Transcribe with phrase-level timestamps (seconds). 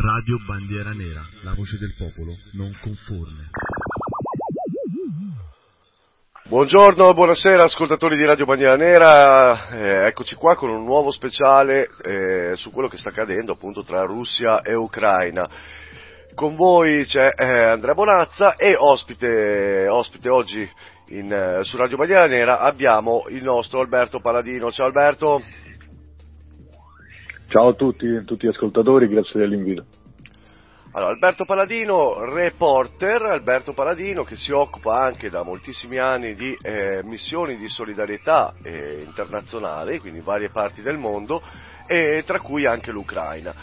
[0.00, 3.50] Radio Bandiera Nera, la voce del popolo, non conforme.
[6.46, 12.52] Buongiorno, buonasera ascoltatori di Radio Bandiera Nera, eh, eccoci qua con un nuovo speciale eh,
[12.54, 15.50] su quello che sta accadendo appunto tra Russia e Ucraina.
[16.32, 20.70] Con voi c'è eh, Andrea Bonazza e ospite, ospite oggi
[21.08, 24.70] in, eh, su Radio Bandiera Nera abbiamo il nostro Alberto Paladino.
[24.70, 25.42] Ciao Alberto.
[27.50, 29.86] Ciao a tutti, tutti gli ascoltatori, grazie dell'invito.
[30.92, 37.00] Allora, Alberto Paladino, reporter, Alberto Paladino che si occupa anche da moltissimi anni di eh,
[37.04, 41.42] missioni di solidarietà eh, internazionale, quindi in varie parti del mondo,
[41.86, 43.54] e tra cui anche l'Ucraina.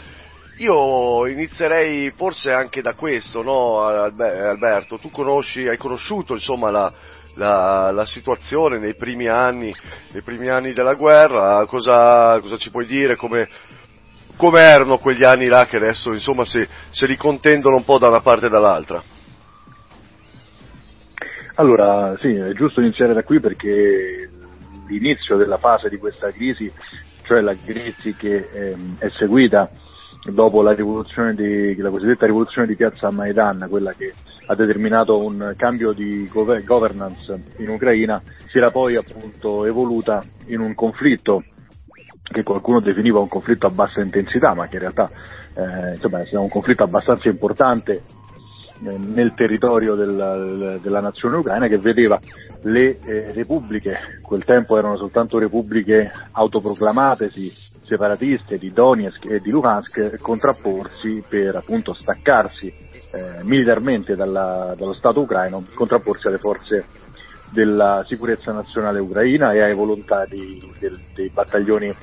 [0.56, 4.98] Io inizierei forse anche da questo, no, Alberto?
[4.98, 6.92] Tu conosci, hai conosciuto insomma, la,
[7.36, 9.74] la, la, situazione nei primi anni,
[10.12, 13.48] nei primi anni della guerra, cosa, cosa ci puoi dire, come,
[14.36, 18.20] come, erano quegli anni là che adesso insomma si, si ricontendono un po' da una
[18.20, 19.02] parte e dall'altra?
[21.54, 24.30] Allora, sì, è giusto iniziare da qui perché
[24.88, 26.70] l'inizio della fase di questa crisi,
[27.22, 29.70] cioè la crisi che ehm, è seguita
[30.24, 34.12] dopo la, di, la cosiddetta rivoluzione di piazza Maidan, quella che
[34.46, 40.74] ha determinato un cambio di governance in Ucraina, si era poi appunto evoluta in un
[40.74, 41.42] conflitto
[42.22, 45.10] che qualcuno definiva un conflitto a bassa intensità, ma che in realtà
[45.54, 48.02] eh, insomma, è un conflitto abbastanza importante
[48.84, 52.20] eh, nel territorio del, della nazione ucraina che vedeva
[52.62, 60.18] le eh, repubbliche, quel tempo erano soltanto repubbliche autoproclamatesi separatiste di Donetsk e di Luhansk
[60.20, 62.72] contrapporsi per appunto staccarsi
[63.10, 66.86] eh, militarmente dalla, dallo Stato ucraino, contrapporsi alle forze
[67.50, 71.94] della sicurezza nazionale ucraina e ai volontari del, dei battaglioni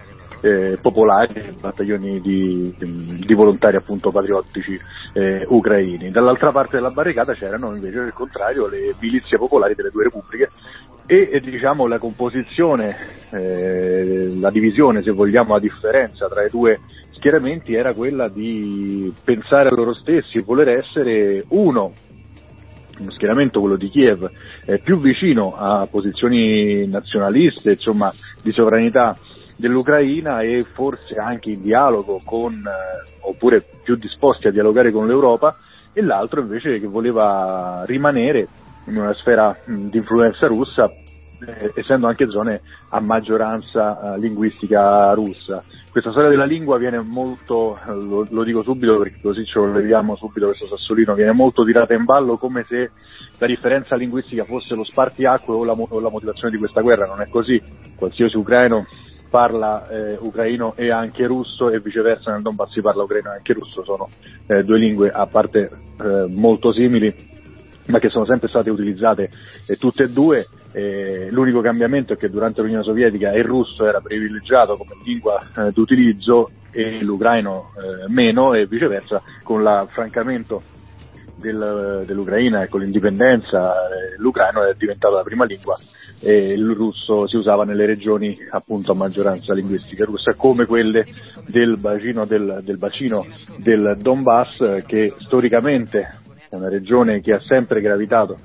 [0.41, 4.77] eh, popolari, battaglioni di, di, volontari appunto patriottici
[5.13, 6.11] eh, ucraini.
[6.11, 10.49] Dall'altra parte della barricata c'erano invece al contrario le milizie popolari delle due repubbliche
[11.05, 12.95] e, e diciamo la composizione,
[13.33, 16.79] eh, la divisione se vogliamo, la differenza tra i due
[17.11, 21.93] schieramenti era quella di pensare a loro stessi, voler essere uno.
[22.99, 24.29] Uno schieramento, quello di Kiev,
[24.65, 29.17] eh, più vicino a posizioni nazionaliste, insomma, di sovranità
[29.57, 35.57] dell'Ucraina e forse anche in dialogo con, eh, oppure più disposti a dialogare con l'Europa,
[35.91, 38.47] e l'altro invece che voleva rimanere
[38.85, 40.91] in una sfera di influenza russa,
[41.73, 45.63] essendo anche zone a maggioranza eh, linguistica russa.
[45.91, 49.71] Questa storia della lingua viene molto, eh, lo, lo, dico subito perché così ce lo
[49.71, 52.91] leviamo subito questo sassolino, viene molto tirata in ballo come se
[53.37, 57.21] la differenza linguistica fosse lo spartiacque o la, o la motivazione di questa guerra, non
[57.21, 57.61] è così.
[57.95, 58.85] Qualsiasi ucraino
[59.29, 63.53] parla eh, ucraino e anche russo e viceversa nel Donbass si parla ucraino e anche
[63.53, 64.07] russo, sono
[64.45, 67.32] eh, due lingue a parte eh, molto simili
[67.87, 69.29] ma che sono sempre state utilizzate
[69.67, 70.47] eh, tutte e due.
[71.29, 76.49] l'unico cambiamento è che durante l'Unione Sovietica il russo era privilegiato come lingua eh, d'utilizzo
[76.71, 80.63] e l'ucraino eh, meno e viceversa con l'affrancamento
[81.35, 85.77] del, dell'Ucraina e con l'indipendenza eh, l'ucraino è diventato la prima lingua
[86.19, 91.05] e il russo si usava nelle regioni appunto a maggioranza linguistica russa come quelle
[91.47, 93.25] del bacino del, del, bacino
[93.57, 96.21] del Donbass che storicamente
[96.53, 98.37] è una regione che ha sempre gravitato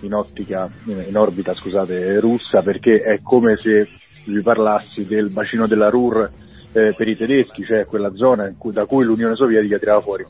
[0.00, 3.88] in, ottica, in orbita scusate, russa perché è come se
[4.24, 6.30] vi parlassi del bacino della Ruhr
[6.72, 10.24] eh, per i tedeschi, cioè quella zona cui, da cui l'Unione Sovietica tirava fuori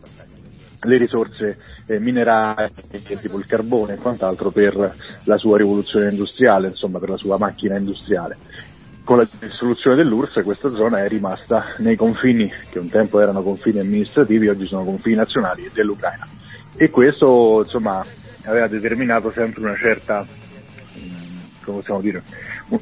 [0.85, 2.73] le risorse eh, minerarie,
[3.21, 4.95] tipo il carbone e quant'altro per
[5.25, 8.37] la sua rivoluzione industriale, insomma per la sua macchina industriale.
[9.05, 13.79] Con la dissoluzione dell'URSS questa zona è rimasta nei confini, che un tempo erano confini
[13.79, 16.27] amministrativi, oggi sono confini nazionali dell'Ucraina.
[16.77, 18.05] E questo insomma
[18.45, 22.23] aveva determinato sempre una certa, mm, come possiamo dire,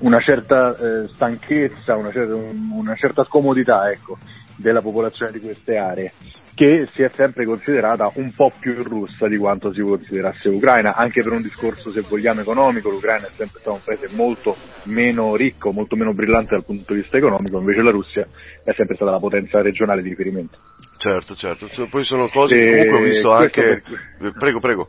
[0.00, 4.16] una certa eh, stanchezza, una certa, una certa scomodità ecco,
[4.60, 6.12] della popolazione di queste aree
[6.60, 11.22] che si è sempre considerata un po' più russa di quanto si considerasse ucraina, anche
[11.22, 14.54] per un discorso se vogliamo economico, l'Ucraina è sempre stato un paese molto
[14.84, 18.26] meno ricco, molto meno brillante dal punto di vista economico, invece la Russia
[18.62, 20.58] è sempre stata la potenza regionale di riferimento.
[20.98, 23.82] Certo, certo, poi sono cose che comunque ho visto anche...
[24.18, 24.32] Per...
[24.38, 24.88] Prego, prego.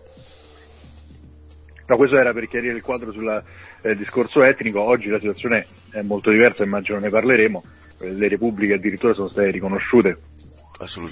[1.88, 3.44] No, questo era per chiarire il quadro sul
[3.84, 7.64] eh, discorso etnico, oggi la situazione è molto diversa, immagino ne parleremo,
[8.02, 10.18] le repubbliche addirittura sono state riconosciute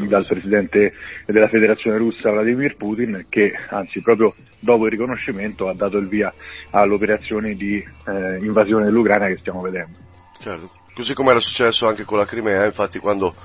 [0.08, 0.94] dal presidente
[1.26, 6.34] della federazione russa Vladimir Putin che anzi proprio dopo il riconoscimento ha dato il via
[6.72, 9.98] all'operazione di eh, invasione dell'Ucraina che stiamo vedendo.
[10.40, 13.36] Certo, così come era successo anche con la Crimea, infatti quando,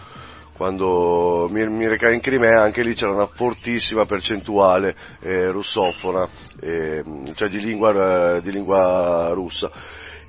[0.54, 6.26] quando mi, mi recai in Crimea anche lì c'era una fortissima percentuale eh, russofona,
[6.60, 7.02] eh,
[7.34, 9.70] cioè di lingua, di lingua russa.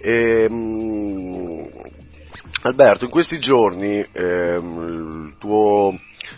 [0.02, 2.04] E, mh,
[2.68, 5.96] Alberto, in questi giorni ehm, il, tuo,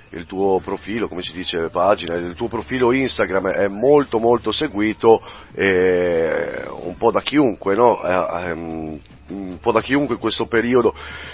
[0.09, 5.21] il, tuo, profilo, come si dice, pagina, il tuo profilo Instagram è molto molto seguito
[5.53, 8.03] eh, un po' da chiunque, no?
[8.03, 10.94] eh, ehm, un po' da chiunque in questo periodo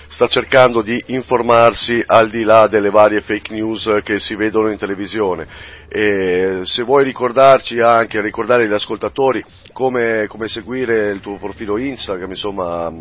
[0.10, 4.78] sta cercando di informarsi al di là delle varie fake news che si vedono in
[4.78, 5.48] televisione.
[5.90, 12.30] E se vuoi ricordarci anche, ricordare agli ascoltatori come, come seguire il tuo profilo Instagram,
[12.30, 12.92] insomma,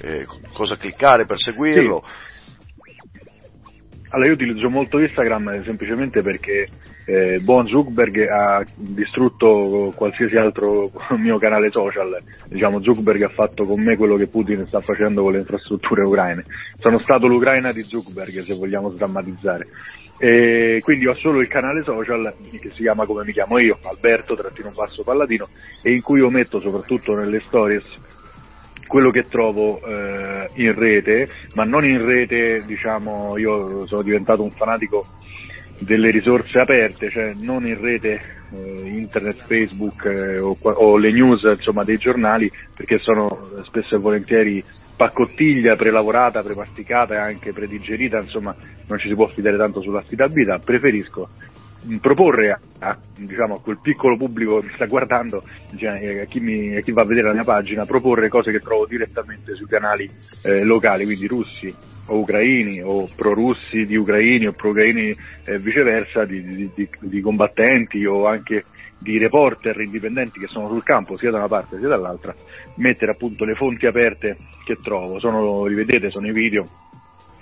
[0.00, 2.02] eh, cosa cliccare per seguirlo.
[2.02, 2.32] Sì.
[4.14, 6.68] Allora io utilizzo molto Instagram semplicemente perché
[7.04, 13.82] eh, buon Zuckerberg ha distrutto qualsiasi altro mio canale social, diciamo Zuckerberg ha fatto con
[13.82, 16.44] me quello che Putin sta facendo con le infrastrutture ucraine,
[16.78, 19.66] sono stato l'Ucraina di Zuckerberg se vogliamo drammatizzare.
[20.16, 24.34] E quindi ho solo il canale social che si chiama come mi chiamo io, Alberto
[24.34, 25.48] Trattino Basso Palladino,
[25.82, 27.84] e in cui io metto soprattutto nelle stories
[28.86, 34.50] quello che trovo eh, in rete, ma non in rete, diciamo, io sono diventato un
[34.50, 35.04] fanatico
[35.78, 38.20] delle risorse aperte, cioè non in rete
[38.52, 43.98] eh, internet, Facebook eh, o, o, le news insomma, dei giornali, perché sono spesso e
[43.98, 44.64] volentieri
[44.96, 48.54] paccottiglia prelavorata, premasticata e anche predigerita, insomma
[48.86, 51.28] non ci si può fidare tanto sull'affidabilità, preferisco
[52.00, 55.42] proporre a, diciamo, a, quel piccolo pubblico che mi sta guardando,
[55.76, 58.60] cioè, a, chi mi, a, chi va a vedere la mia pagina, proporre cose che
[58.60, 60.08] trovo direttamente sui canali
[60.42, 61.74] eh, locali, quindi russi
[62.06, 68.04] o ucraini o pro-russi di ucraini o pro-ucraini eh, viceversa, di, di, di, di, combattenti
[68.04, 68.64] o anche
[68.98, 72.34] di reporter indipendenti che sono sul campo sia da una parte sia dall'altra,
[72.76, 76.66] mettere appunto le fonti aperte che trovo, sono, rivedete, sono i video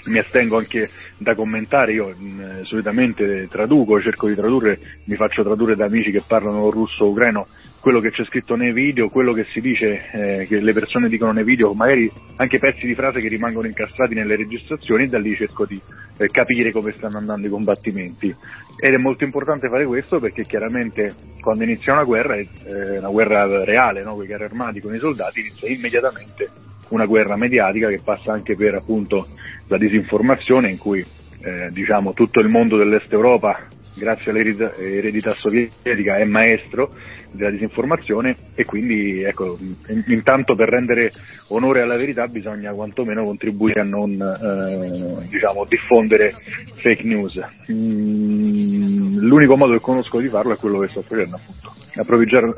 [0.04, 5.42] mi astengo anche da commentare, io mh, mm, solitamente traduco, cerco di tradurre, mi faccio
[5.42, 7.46] tradurre da amici che parlano russo o ucraino
[7.80, 11.32] quello che c'è scritto nei video, quello che si dice, eh, che le persone dicono
[11.32, 15.34] nei video, magari anche pezzi di frase che rimangono incastrati nelle registrazioni e da lì
[15.34, 15.80] cerco di
[16.16, 18.34] eh, capire come stanno andando i combattimenti.
[18.78, 23.64] Ed è molto importante fare questo perché chiaramente quando inizia una guerra, eh, una guerra
[23.64, 24.14] reale, no?
[24.14, 28.54] con i carri armati, con i soldati, inizia immediatamente una guerra mediatica che passa anche
[28.54, 29.26] per appunto
[29.66, 31.04] la disinformazione in cui
[31.40, 33.58] eh, diciamo, tutto il mondo dell'Est Europa,
[33.94, 36.90] grazie all'eredità sovietica, è maestro
[37.32, 39.58] della disinformazione e quindi ecco,
[40.06, 41.10] intanto per rendere
[41.48, 46.34] onore alla verità bisogna quantomeno contribuire a non eh, diciamo, diffondere
[46.80, 47.40] fake news.
[47.70, 51.72] Mm, l'unico modo che conosco di farlo è quello che sto facendo appunto,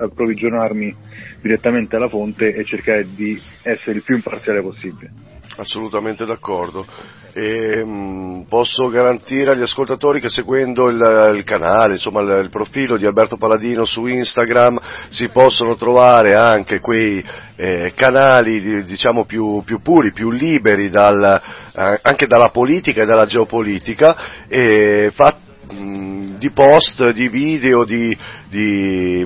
[0.03, 0.97] approvvigionarmi
[1.41, 5.13] direttamente alla fonte e cercare di essere il più imparziale possibile.
[5.57, 6.85] Assolutamente d'accordo.
[7.37, 12.49] E, mh, mm, posso garantire agli ascoltatori che seguendo il, il canale, insomma il, il,
[12.49, 17.25] profilo di Alberto Paladino su Instagram si possono trovare anche quei
[17.57, 21.43] eh, canali diciamo più, più, puri, più liberi dal,
[21.75, 28.17] eh, anche dalla politica e dalla geopolitica e fatti di post, di video, di,
[28.49, 29.25] di,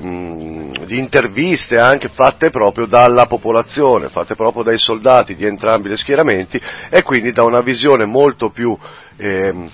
[0.85, 6.59] di, interviste anche fatte proprio dalla popolazione, fatte proprio dai soldati di entrambi gli schieramenti
[6.89, 8.77] e quindi da una visione molto più,
[9.17, 9.69] eh,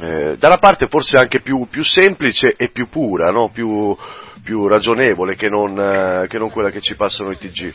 [0.00, 3.48] eh, dalla parte forse anche più, più semplice e più pura, no?
[3.48, 3.96] più,
[4.42, 7.74] più, ragionevole che non, eh, che non quella che ci passano i TG.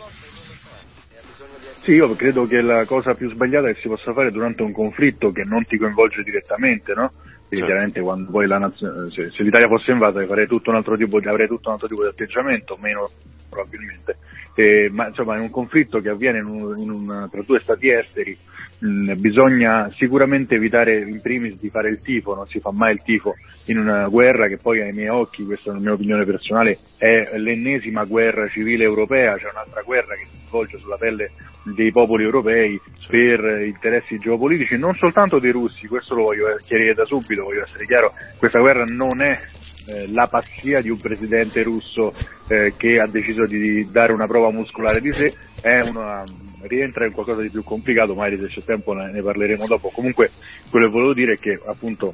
[1.84, 5.32] Sì, io credo che la cosa più sbagliata che si possa fare durante un conflitto
[5.32, 7.12] che non ti coinvolge direttamente, no?
[7.58, 7.66] Certo.
[7.66, 11.20] chiaramente quando poi la nazione, se, se, l'Italia fosse invasa avrei tutto un altro tipo
[11.20, 13.10] di, tutto un altro tipo di atteggiamento, meno
[13.52, 14.18] probabilmente.
[14.56, 17.90] Eh, ma insomma è un conflitto che avviene in un, in un, tra due stati
[17.90, 18.38] esteri,
[18.86, 23.02] mm, bisogna sicuramente evitare in primis di fare il tifo, non si fa mai il
[23.04, 26.80] tifo in una guerra che poi ai miei occhi, questa è la mia opinione personale,
[26.98, 31.32] è l'ennesima guerra civile europea, c'è un'altra guerra che si svolge sulla pelle
[31.64, 37.06] dei popoli europei per interessi geopolitici, non soltanto dei russi, questo lo voglio chiarire da
[37.06, 39.40] subito, voglio essere chiaro, questa guerra non è
[39.88, 42.14] eh, la pazzia di un presidente russo
[42.48, 45.36] eh, che ha deciso di dare una prova muscolare di sé,
[45.90, 46.24] una,
[46.62, 49.90] rientra in qualcosa di più complicato, magari se c'è tempo ne, ne parleremo dopo.
[49.90, 50.32] Comunque
[50.70, 52.14] quello che volevo dire è che appunto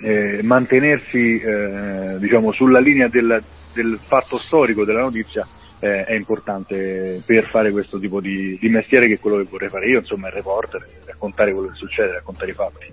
[0.00, 5.46] eh, mantenersi eh, diciamo, sulla linea del, del, fatto storico della notizia
[5.78, 9.68] eh, è importante per fare questo tipo di, di, mestiere che è quello che vorrei
[9.68, 12.92] fare io, insomma il reporter, raccontare quello che succede, raccontare i fatti.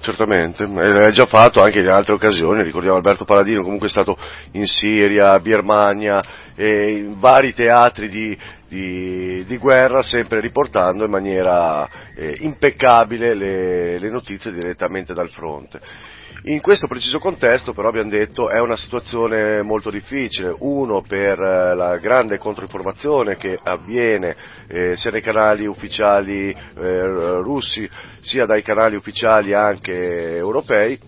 [0.00, 4.16] Certamente, l'hai già fatto anche in altre occasioni, ricordiamo Alberto Paladino comunque è stato
[4.52, 6.22] in Siria, Birmania,
[6.56, 14.10] in vari teatri di, di, di guerra, sempre riportando in maniera eh, impeccabile le, le
[14.10, 15.80] notizie direttamente dal fronte.
[16.44, 21.74] In questo preciso contesto però abbiamo detto è una situazione molto difficile, uno per eh,
[21.74, 24.34] la grande controinformazione che avviene
[24.66, 27.02] eh, sia dai canali ufficiali eh,
[27.42, 27.86] russi
[28.22, 30.98] sia dai canali ufficiali anche europei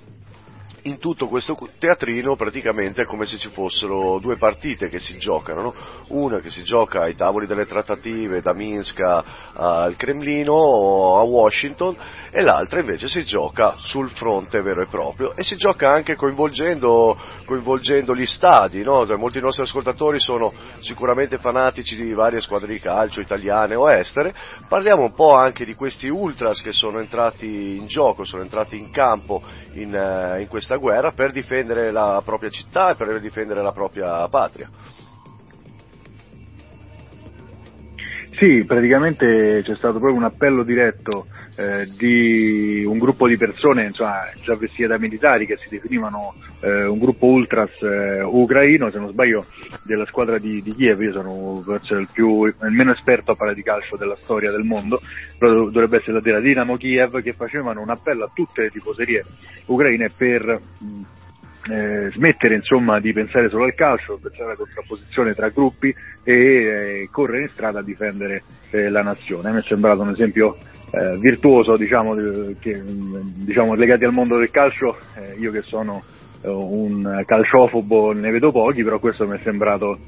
[0.82, 5.62] in tutto questo teatrino praticamente è come se ci fossero due partite che si giocano,
[5.62, 5.74] no?
[6.08, 11.96] una che si gioca ai tavoli delle trattative da Minsk al Cremlino a Washington
[12.30, 17.16] e l'altra invece si gioca sul fronte vero e proprio e si gioca anche coinvolgendo,
[17.44, 19.06] coinvolgendo gli stadi, no?
[19.06, 24.34] Cioè, molti nostri ascoltatori sono sicuramente fanatici di varie squadre di calcio italiane o estere,
[24.68, 28.90] parliamo un po' anche di questi ultras che sono entrati in gioco, sono entrati in
[28.90, 29.42] campo
[29.74, 33.72] in, eh, in questa questa guerra per difendere la propria città e per difendere la
[33.72, 34.70] propria patria.
[38.38, 41.26] Sì, praticamente c'è stato proprio un appello diretto
[41.56, 46.86] eh, di un gruppo di persone insomma, già vestite da militari che si definivano eh,
[46.86, 49.44] un gruppo ultras eh, ucraino, se non sbaglio,
[49.82, 51.00] della squadra di, di Kiev.
[51.02, 54.64] Io sono forse il, più, il meno esperto a parlare di calcio della storia del
[54.64, 55.00] mondo,
[55.38, 59.24] però dovrebbe essere la della Dinamo Kiev, che facevano un appello a tutte le tifoserie
[59.66, 60.60] ucraine per.
[61.64, 65.94] Eh, smettere insomma di pensare solo al calcio, pensare alla contrapposizione tra gruppi
[66.24, 69.52] e eh, correre in strada a difendere eh, la nazione.
[69.52, 70.56] Me è sembrato un esempio
[70.92, 72.14] eh, virtuoso diciamo,
[72.60, 76.02] che, diciamo, legati al mondo del calcio, eh, io che sono
[76.42, 79.98] eh, un calciofobo ne vedo pochi, però questo mi è sembrato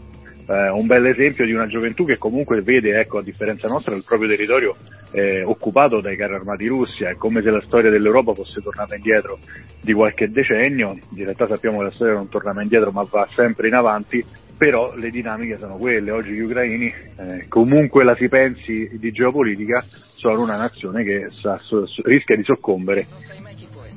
[0.47, 4.05] eh, un bel esempio di una gioventù che comunque vede, ecco, a differenza nostra, il
[4.07, 4.77] proprio territorio
[5.11, 9.39] eh, occupato dai carri armati russi, è come se la storia dell'Europa fosse tornata indietro
[9.81, 13.27] di qualche decennio, in realtà sappiamo che la storia non torna mai indietro ma va
[13.35, 14.23] sempre in avanti,
[14.57, 19.85] però le dinamiche sono quelle, oggi gli ucraini, eh, comunque la si pensi di geopolitica,
[19.89, 23.07] sono una nazione che sa, so, rischia di soccombere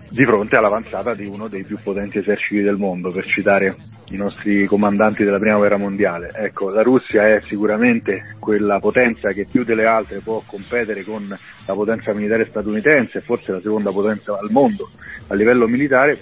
[0.09, 3.75] di fronte all'avanzata di uno dei più potenti eserciti del mondo, per citare
[4.09, 6.31] i nostri comandanti della prima guerra mondiale.
[6.33, 11.73] Ecco, la Russia è sicuramente quella potenza che più delle altre può competere con la
[11.73, 14.89] potenza militare statunitense, forse la seconda potenza al mondo
[15.27, 16.17] a livello militare,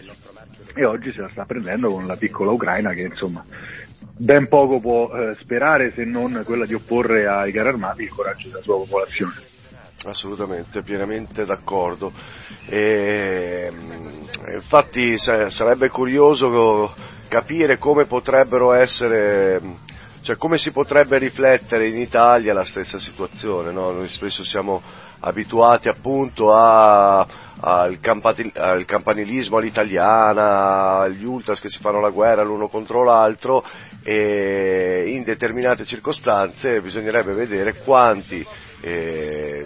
[0.74, 3.44] e oggi se la sta prendendo con la piccola Ucraina che insomma
[4.18, 8.48] ben poco può eh, sperare se non quella di opporre ai carri armati il coraggio
[8.50, 9.34] della sua popolazione.
[10.04, 12.12] Assolutamente, pienamente d'accordo.
[12.68, 14.24] E, mm,
[14.54, 16.94] infatti sarebbe curioso
[17.28, 19.60] capire come potrebbero essere,
[20.26, 23.72] cioè come si potrebbe riflettere in Italia la stessa situazione.
[23.72, 23.92] No?
[23.92, 24.82] Noi spesso siamo
[25.20, 27.20] abituati appunto a,
[27.60, 28.00] al,
[28.54, 33.64] al, campanilismo all'italiana, agli ultras che si fanno la guerra l'uno contro l'altro
[34.02, 38.44] e in determinate circostanze bisognerebbe vedere quanti
[38.82, 39.64] eh,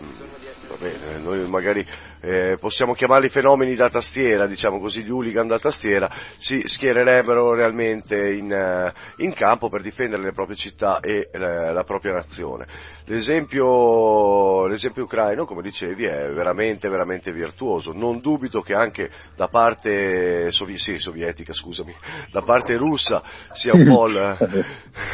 [0.78, 1.86] bene, noi magari
[2.22, 8.34] eh, possiamo chiamarli fenomeni da tastiera, diciamo così, gli hooligan da tastiera, si schiererebbero realmente
[8.34, 12.68] in, uh, in campo per difendere le proprie città e uh, la propria nazione.
[13.06, 17.92] L'esempio, l'esempio, ucraino, come dicevi, è veramente, veramente virtuoso.
[17.92, 21.96] Non dubito che anche da parte sovi- sì, sovietica, scusami,
[22.32, 23.24] da parte russa
[23.54, 24.38] sia un po', la,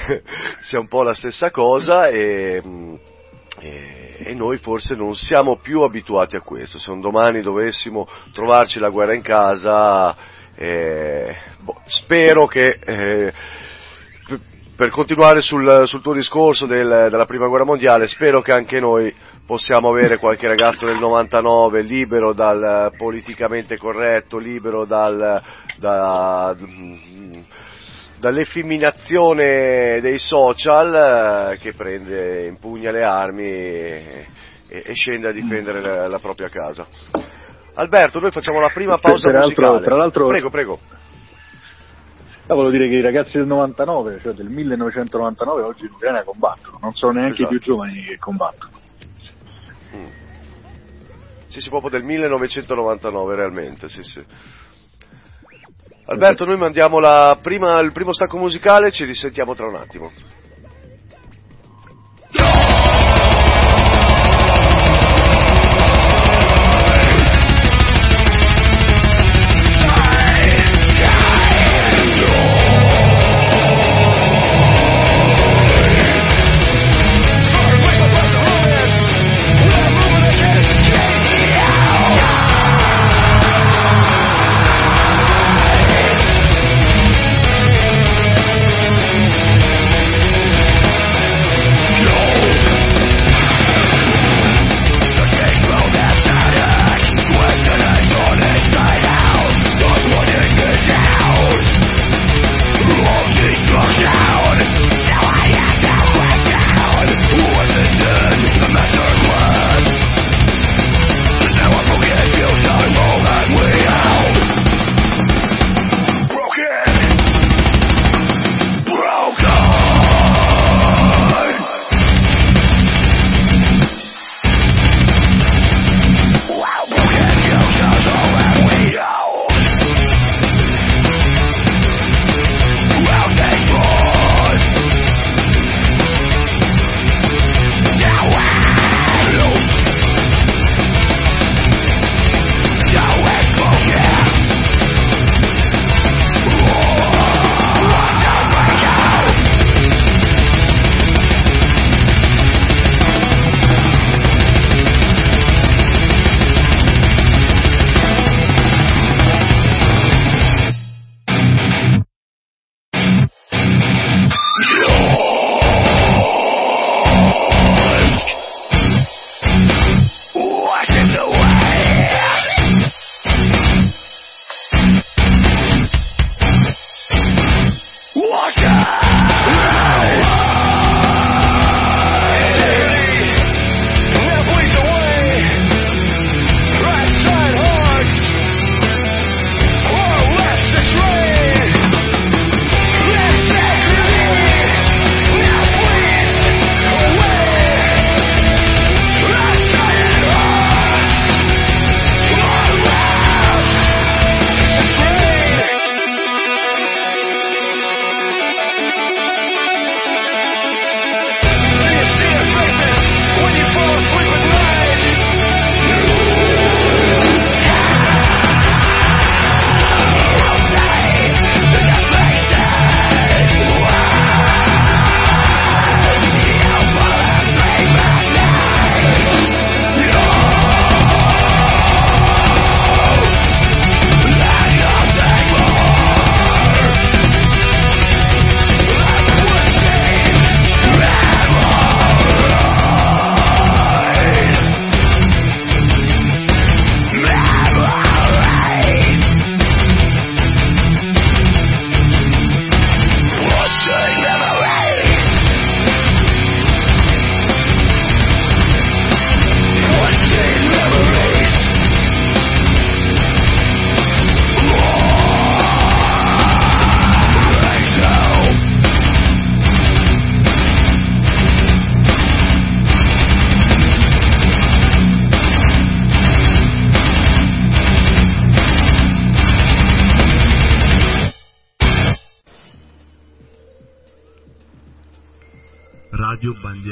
[0.60, 2.62] sia un po la stessa cosa e,
[3.60, 6.80] e noi forse non siamo più abituati a questo.
[6.80, 10.16] Se un domani dovessimo trovarci la guerra in casa,
[10.56, 13.34] eh, boh, spero che, eh,
[14.76, 19.14] per continuare sul, sul tuo discorso del, della prima guerra mondiale, spero che anche noi
[19.46, 25.42] possiamo avere qualche ragazzo del 99 libero dal politicamente corretto, libero dal,
[25.78, 26.56] da,
[28.18, 34.28] dall'effeminazione dei social eh, che prende, impugna le armi e,
[34.68, 36.88] e scende a difendere la, la, propria casa.
[37.76, 39.84] Alberto, noi facciamo la prima pausa tra musicale.
[39.84, 40.80] Tra l'altro, prego, prego.
[42.48, 46.78] Ah, volevo dire che i ragazzi del 99, cioè del 1999, oggi in Ucraina combattono,
[46.80, 47.54] non sono neanche esatto.
[47.54, 48.72] i più giovani che combattono.
[49.96, 50.08] Mm.
[51.48, 54.24] Sì, sì, proprio del 1999 realmente, sì, sì.
[56.08, 57.00] Alberto, noi mandiamo
[57.42, 60.12] prima, il primo stacco musicale, ci risentiamo tra un attimo.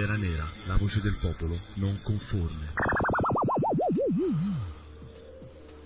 [0.06, 3.13] Bandiera Nera, la voce del popolo non conforme.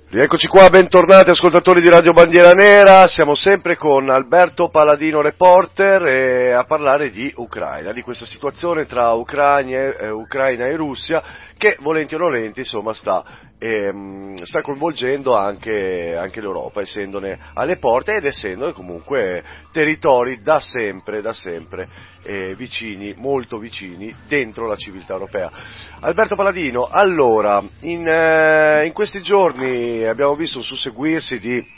[0.10, 6.64] Rieccoci qua, bentornati ascoltatori di Radio Bandiera Nera, siamo sempre con Alberto Paladino Reporter a
[6.64, 11.22] parlare di Ucraina, di questa situazione tra Ucraina, eh, Ucraina e Russia
[11.58, 13.26] che volenti o nolenti insomma sta,
[13.58, 19.44] ehm, sta coinvolgendo anche, anche, l'Europa, essendone alle porte ed essendo comunque
[19.74, 21.90] territori da sempre, da sempre
[22.24, 25.52] eh, vicini, molto vicini dentro la civiltà europea.
[26.00, 31.76] Alberto Paladino, allora, in, eh, in questi giorni abbiamo visto un susseguirsi di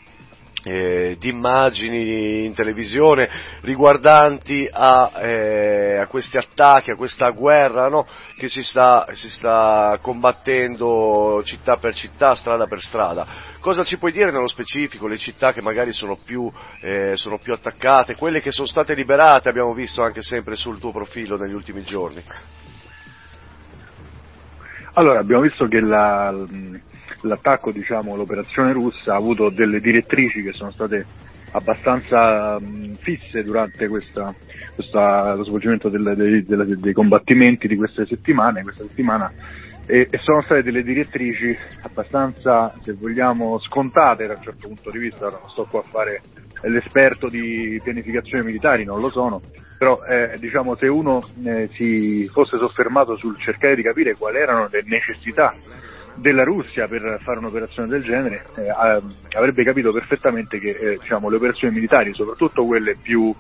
[0.64, 3.30] eh, immagini in televisione
[3.62, 8.06] riguardanti a, eh, a, questi attacchi, a questa guerra no?
[8.36, 13.26] che si sta, si sta, combattendo città per città, strada per strada.
[13.60, 16.52] Cosa ci puoi dire nello specifico, le città che magari sono più,
[16.82, 20.92] eh, sono più attaccate, quelle che sono state liberate, abbiamo visto anche sempre sul tuo
[20.92, 22.24] profilo negli ultimi giorni?
[24.94, 26.34] Allora, abbiamo visto che la,
[27.22, 31.06] l'attacco, diciamo, l'operazione russa ha avuto delle direttrici che sono state
[31.52, 34.34] abbastanza mh, fisse durante questa,
[34.76, 39.32] questa, lo svolgimento del, dei, dei, dei, combattimenti di queste settimane, questa settimana.
[39.86, 45.00] E, e, sono state delle direttrici abbastanza, se vogliamo, scontate da un certo punto di
[45.00, 46.22] vista, non sto qua a fare
[46.64, 49.42] l'esperto di pianificazione militari, non lo sono,
[49.78, 54.68] però eh, diciamo se uno eh, si fosse soffermato sul cercare di capire quali erano
[54.70, 55.56] le necessità
[56.20, 58.70] della Russia per fare un'operazione del genere eh,
[59.36, 63.34] avrebbe capito perfettamente che eh, diciamo, le operazioni militari, soprattutto quelle più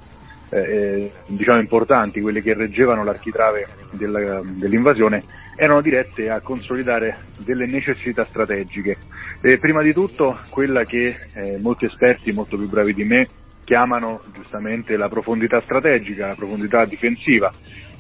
[0.52, 5.24] eh, eh, diciamo importanti, quelle che reggevano l'architrave della, dell'invasione,
[5.56, 8.98] erano dirette a consolidare delle necessità strategiche.
[9.60, 13.28] prima di tutto quella che eh, molti esperti molto più bravi di me
[13.64, 17.52] chiamano giustamente la profondità strategica, la profondità difensiva.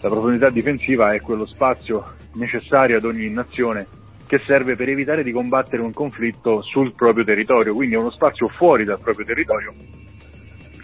[0.02, 3.86] La profondità difensiva è quello spazio necessario ad ogni nazione
[4.30, 8.48] che serve per evitare di combattere un conflitto sul proprio territorio, quindi è uno spazio
[8.48, 9.74] fuori dal proprio territorio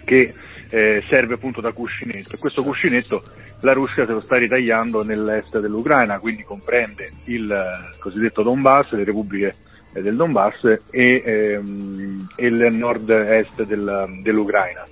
[0.04, 0.34] che
[0.72, 3.24] eh, serve appunto da cuscinetto e questo cuscinetto
[3.60, 9.04] la Russia se lo sta ritagliando nell'est dell'Ucraina, quindi comprende il eh, cosiddetto Donbass, le
[9.04, 9.54] repubbliche
[9.94, 14.86] eh, del Donbass e, ehm, e il nord-est del, dell'Ucraina.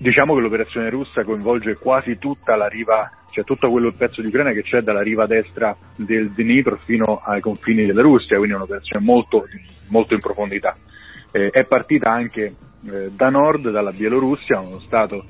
[0.00, 4.52] Diciamo che l'operazione russa coinvolge quasi tutta la riva cioè tutto quello pezzo di Ucraina
[4.52, 9.04] che c'è dalla riva destra del Dnipro fino ai confini della Russia, quindi è un'operazione
[9.04, 9.44] molto,
[9.88, 10.74] molto in profondità.
[11.30, 12.54] Eh, è partita anche
[12.90, 15.24] eh, da nord, dalla Bielorussia, uno stato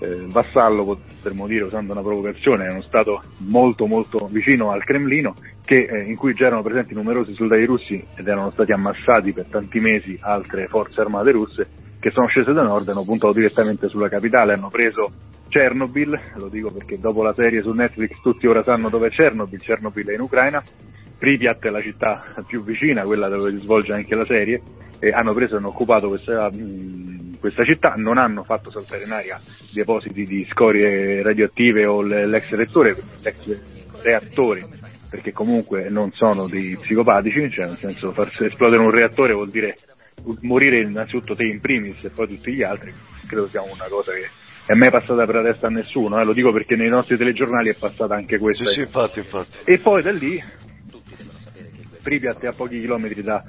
[0.00, 5.34] eh, vassallo, potremmo dire usando una provocazione, è uno stato molto molto vicino al Cremlino,
[5.64, 9.46] che, eh, in cui già erano presenti numerosi soldati russi ed erano stati ammassati per
[9.46, 11.68] tanti mesi altre forze armate russe,
[12.04, 15.10] che sono scese da nord hanno puntato direttamente sulla capitale, hanno preso
[15.48, 19.58] Chernobyl, lo dico perché dopo la serie su Netflix tutti ora sanno dove è Chernobyl,
[19.58, 20.62] Chernobyl è in Ucraina,
[21.16, 24.60] Pripyat è la città più vicina, quella dove si svolge anche la serie,
[24.98, 29.12] e hanno preso e hanno occupato questa, mh, questa città, non hanno fatto saltare in
[29.12, 29.40] aria
[29.72, 34.62] depositi di scorie radioattive o l'ex reattore, l'ex reattori,
[35.08, 39.76] perché comunque non sono dei psicopatici, cioè nel senso far esplodere un reattore vuol dire
[40.40, 42.92] morire innanzitutto te in primis e poi tutti gli altri,
[43.26, 44.28] credo sia una cosa che
[44.66, 46.24] è mai passata per la testa a nessuno, eh?
[46.24, 48.64] lo dico perché nei nostri telegiornali è passata anche questa.
[48.64, 49.58] Sì, sì, infatti, infatti.
[49.64, 50.42] E poi da lì,
[52.02, 53.42] Pripyat è a pochi chilometri da,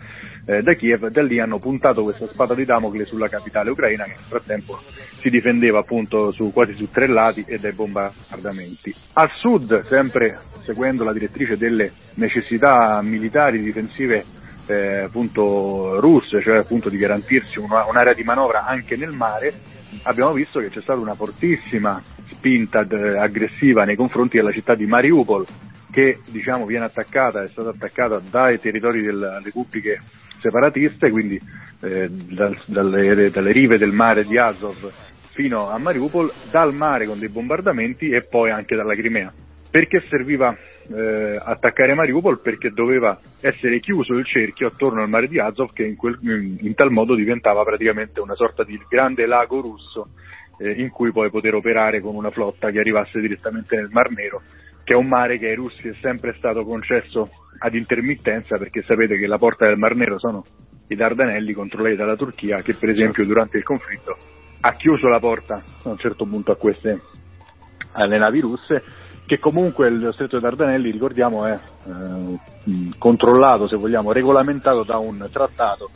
[0.45, 4.11] eh, da, Kiev, da lì hanno puntato questa spada di Damocle sulla capitale ucraina che
[4.11, 4.79] nel frattempo
[5.19, 8.93] si difendeva appunto su, quasi su tre lati e dai bombardamenti.
[9.13, 16.89] A sud, sempre seguendo la direttrice delle necessità militari difensive eh, appunto russe, cioè appunto
[16.89, 19.53] di garantirsi una, un'area di manovra anche nel mare,
[20.03, 22.01] abbiamo visto che c'è stata una fortissima
[22.31, 25.45] spinta d- aggressiva nei confronti della città di Mariupol,
[25.91, 30.01] che diciamo, viene attaccata, è stata attaccata dai territori delle repubbliche
[30.41, 31.39] separatiste, quindi
[31.81, 34.91] eh, dal, dalle, dalle rive del mare di Azov
[35.31, 39.31] fino a Mariupol, dal mare con dei bombardamenti e poi anche dalla Crimea.
[39.69, 40.55] Perché serviva
[40.93, 42.39] eh, attaccare Mariupol?
[42.41, 46.73] Perché doveva essere chiuso il cerchio attorno al mare di Azov che in, quel, in,
[46.75, 50.09] tal modo diventava praticamente una sorta di grande lago russo
[50.59, 54.41] eh, in cui poi poter operare con una flotta che arrivasse direttamente nel Mar Nero,
[54.83, 59.17] che è un mare che ai russi è sempre stato concesso ad intermittenza perché sapete
[59.17, 60.43] che la porta del Mar Nero sono
[60.87, 64.17] i Dardanelli controllati dalla Turchia che per esempio durante il conflitto
[64.61, 67.01] ha chiuso la porta a un certo punto a queste
[67.93, 68.83] alle navi russe
[69.25, 72.39] che comunque lo stretto dei Dardanelli, ricordiamo, è eh,
[72.97, 75.89] controllato, se vogliamo, regolamentato da un trattato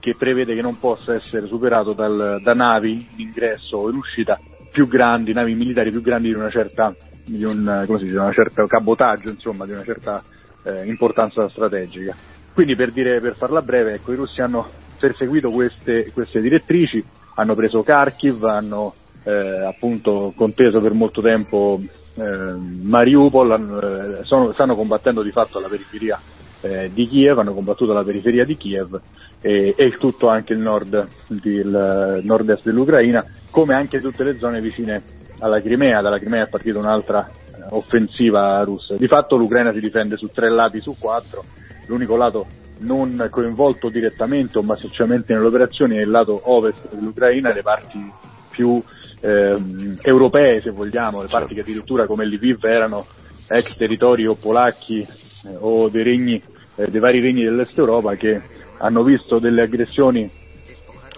[0.00, 4.38] che prevede che non possa essere superato dal, da navi in ingresso o in uscita
[4.70, 6.94] più grandi, navi militari più grandi di una certa
[7.24, 10.22] di un, come si dice, una certa cabotaggio, insomma, di una certa
[10.62, 12.14] eh, importanza strategica.
[12.52, 14.68] Quindi per, dire, per farla breve, ecco, i russi hanno
[14.98, 17.02] perseguito queste, queste direttrici,
[17.36, 18.94] hanno preso Kharkiv, hanno
[19.24, 21.80] eh, appunto conteso per molto tempo
[22.14, 26.20] eh, Mariupol, hanno, eh, sono, stanno combattendo di fatto alla periferia
[26.60, 29.00] eh, di Kiev, hanno combattuto alla periferia di Kiev
[29.40, 31.08] e, e il tutto anche il nord,
[31.42, 35.02] il nord-est dell'Ucraina, come anche tutte le zone vicine
[35.40, 38.96] alla Crimea, dalla Crimea è partita un'altra eh, offensiva russa.
[38.96, 41.44] Di fatto l'Ucraina si difende su tre lati su quattro,
[41.86, 42.46] l'unico lato
[42.78, 48.10] non coinvolto direttamente o massicciamente nelle operazioni è il lato ovest dell'Ucraina, le parti
[48.50, 48.82] più
[49.24, 53.06] ehm, europee se vogliamo, le parti che addirittura come Lviv erano
[53.48, 56.42] ex territori o polacchi eh, o dei, regni,
[56.76, 58.42] eh, dei vari regni dell'Est Europa che
[58.78, 60.30] hanno visto delle aggressioni,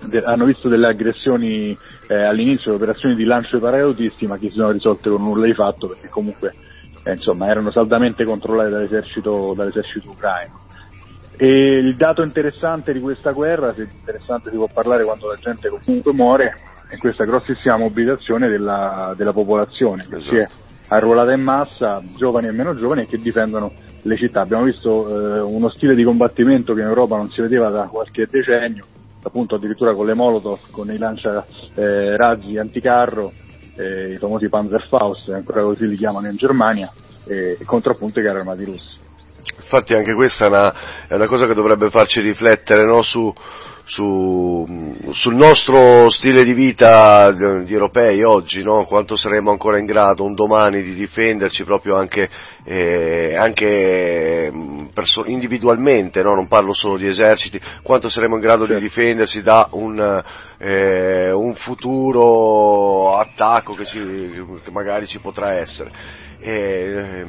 [0.09, 1.77] de, hanno visto delle aggressioni
[2.09, 5.55] eh, all'inizio operazioni di lancio di paracadutisti ma che si sono risolte con nulla di
[5.55, 6.55] fatto perché comunque
[7.03, 10.61] eh, insomma, erano saldamente controllate dall'esercito, dall'esercito ucraino.
[11.39, 15.69] E il dato interessante di questa guerra, se interessante si può parlare quando la gente
[15.69, 16.55] comunque muore,
[16.89, 20.35] è questa grossissima mobilitazione della, della popolazione che esatto.
[20.35, 20.49] si è
[20.89, 23.73] arruolata in massa, giovani e meno giovani, e che difendono
[24.03, 24.41] le città.
[24.41, 28.29] Abbiamo visto eh, uno stile di combattimento che in Europa non si vedeva da qualche
[28.31, 28.85] decennio,
[29.23, 31.45] appunto addirittura con le Molotov, con i lancia
[31.75, 33.33] eh, razzi anticarro,
[33.77, 36.91] eh, i famosi Panzerfaust, ancora così li chiamano in Germania,
[37.27, 39.05] eh, contro appunto i carri armati russi.
[39.59, 40.75] Infatti anche questa è una,
[41.09, 43.03] è una cosa che dovrebbe farci riflettere no?
[43.03, 43.33] su,
[43.89, 44.67] su,
[45.13, 48.85] sul nostro stile di vita di europei oggi, no?
[48.85, 52.29] quanto saremo ancora in grado un domani di difenderci proprio anche,
[52.65, 54.53] eh, anche
[54.93, 56.35] perso- individualmente, no?
[56.35, 58.81] non parlo solo di eserciti, quanto saremo in grado certo.
[58.81, 60.25] di difendersi da un,
[60.59, 64.01] eh, un futuro attacco che, ci,
[64.65, 65.93] che, magari ci potrà essere.
[66.41, 67.25] Eh,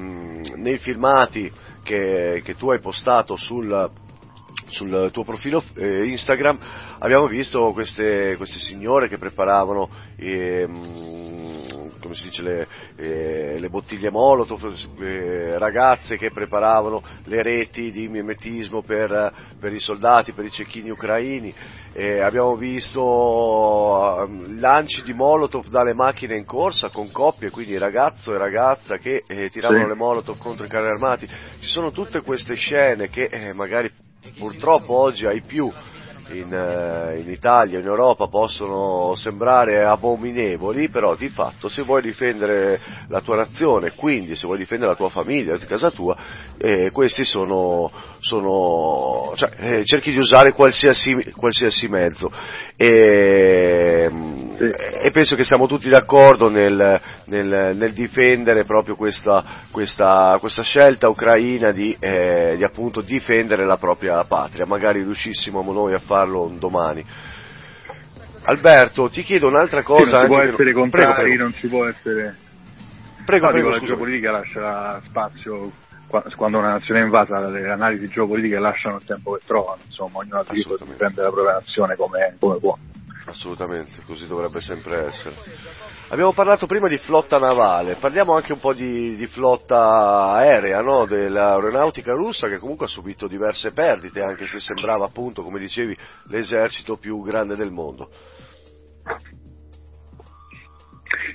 [0.56, 1.52] nei filmati
[1.84, 4.06] che, che tu hai postato sul
[4.70, 6.58] sul tuo profilo eh, Instagram
[7.00, 11.68] abbiamo visto queste, queste signore che preparavano ehm,
[12.00, 18.08] come si dice, le, eh, le bottiglie molotov, eh, ragazze che preparavano le reti di
[18.08, 21.54] mimetismo per, per i soldati, per i cecchini ucraini,
[22.22, 28.38] abbiamo visto ehm, lanci di molotov dalle macchine in corsa con coppie, quindi ragazzo e
[28.38, 29.90] ragazza che eh, tiravano sì.
[29.90, 31.28] le molotov contro i carri armati,
[31.60, 33.92] ci sono tutte queste scene che eh, magari
[34.38, 35.72] purtroppo oggi ai più
[36.32, 42.80] in, eh, in, Italia, in Europa possono sembrare abominevoli, però di fatto se vuoi difendere
[43.08, 46.16] la tua nazione, quindi se vuoi difendere la tua famiglia, la casa tua,
[46.58, 52.32] eh, questi sono, sono cioè, eh, cerchi di usare qualsiasi, qualsiasi mezzo.
[52.76, 54.12] E,
[55.04, 61.10] e, penso che siamo tutti d'accordo nel, nel, nel difendere proprio questa, questa, questa, scelta
[61.10, 66.58] ucraina di, eh, di appunto difendere la propria patria, magari riuscissimo noi a farlo un
[66.58, 67.06] domani.
[68.44, 70.06] Alberto, ti chiedo un'altra cosa.
[70.06, 70.74] Sì, non si può essere che...
[70.74, 71.44] contrari, prego, prego.
[71.44, 72.36] non si può essere...
[73.26, 75.72] Prego, no, prego, la geopolitica lascia spazio
[76.38, 80.40] quando una nazione è invasa le analisi geopolitiche lasciano il tempo che trovano, insomma ognuno
[80.40, 82.78] ha diritto di difendere la propria nazione come, come può.
[83.26, 85.36] Assolutamente, così dovrebbe sempre essere.
[86.10, 91.06] Abbiamo parlato prima di flotta navale, parliamo anche un po' di, di flotta aerea, no?
[91.06, 96.96] dell'aeronautica russa che comunque ha subito diverse perdite, anche se sembrava appunto, come dicevi, l'esercito
[96.96, 98.10] più grande del mondo.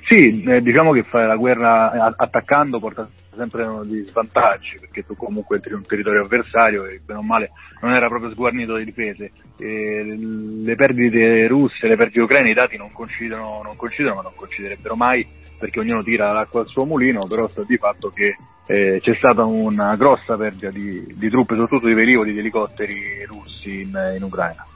[0.09, 5.57] Sì, eh, diciamo che fare la guerra attaccando porta sempre degli svantaggi, perché tu comunque
[5.57, 9.33] entri in un territorio avversario e bene o male non era proprio sguarnito di difese.
[9.59, 14.35] E le perdite russe, le perdite ucraine, i dati non coincidono, non coincidono, ma non
[14.35, 15.27] coinciderebbero mai
[15.59, 19.45] perché ognuno tira l'acqua al suo mulino, però sta di fatto che eh, c'è stata
[19.45, 24.67] una grossa perdita di, di, truppe, soprattutto di velivoli, di elicotteri russi in, in Ucraina.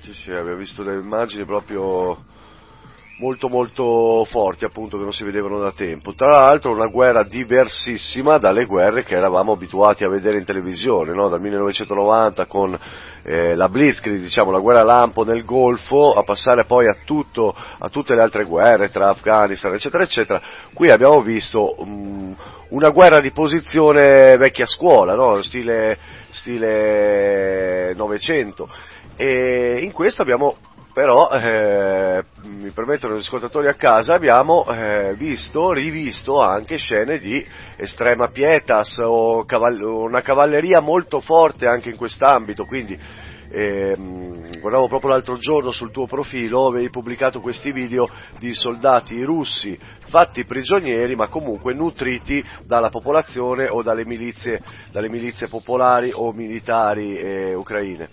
[0.00, 2.18] Sì, sì, abbiamo visto delle immagini proprio
[3.20, 6.14] molto molto forti appunto che non si vedevano da tempo.
[6.14, 11.28] Tra l'altro una guerra diversissima dalle guerre che eravamo abituati a vedere in televisione, no?
[11.28, 12.76] dal 1990 con
[13.22, 17.88] eh, la Blitzkrieg, diciamo la guerra lampo nel Golfo, a passare poi a, tutto, a
[17.90, 20.40] tutte le altre guerre tra Afghanistan eccetera eccetera.
[20.72, 22.34] Qui abbiamo visto um,
[22.70, 25.42] una guerra di posizione vecchia scuola, no?
[25.42, 25.98] stile,
[26.30, 28.66] stile Novecento.
[29.16, 30.56] E in questo abbiamo
[30.92, 37.44] però eh, mi permettono gli ascoltatori a casa, abbiamo eh, visto, rivisto anche scene di
[37.76, 42.98] estrema pietas o cavall- una cavalleria molto forte anche in quest'ambito, quindi
[43.52, 43.96] eh,
[44.60, 50.44] guardavo proprio l'altro giorno sul tuo profilo, avevi pubblicato questi video di soldati russi fatti
[50.44, 57.54] prigionieri ma comunque nutriti dalla popolazione o dalle milizie, dalle milizie popolari o militari eh,
[57.54, 58.08] ucraine.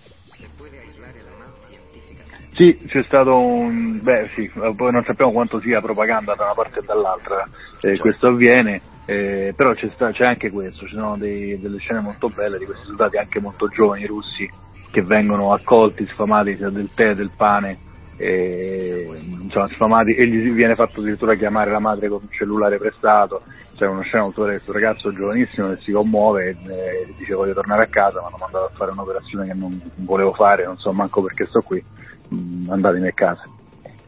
[2.57, 4.01] Sì, c'è stato un...
[4.01, 8.01] beh sì, poi non sappiamo quanto sia propaganda da una parte e dall'altra, eh, certo.
[8.01, 12.29] questo avviene, eh, però c'è, sta, c'è, anche questo, ci sono dei, delle scene molto
[12.29, 14.49] belle di questi soldati anche molto giovani russi
[14.89, 17.77] che vengono accolti, sfamati del tè, del pane,
[18.17, 19.07] e,
[19.41, 23.43] insomma, sfamati e gli viene fatto addirittura chiamare la madre con un cellulare prestato,
[23.75, 27.53] c'è una scena molto bella questo ragazzo giovanissimo che si commuove e eh, dice voglio
[27.53, 30.91] tornare a casa, ma hanno mandato a fare un'operazione che non volevo fare, non so
[30.91, 31.83] manco perché sto qui
[32.33, 33.49] Mm, andatemi a casa.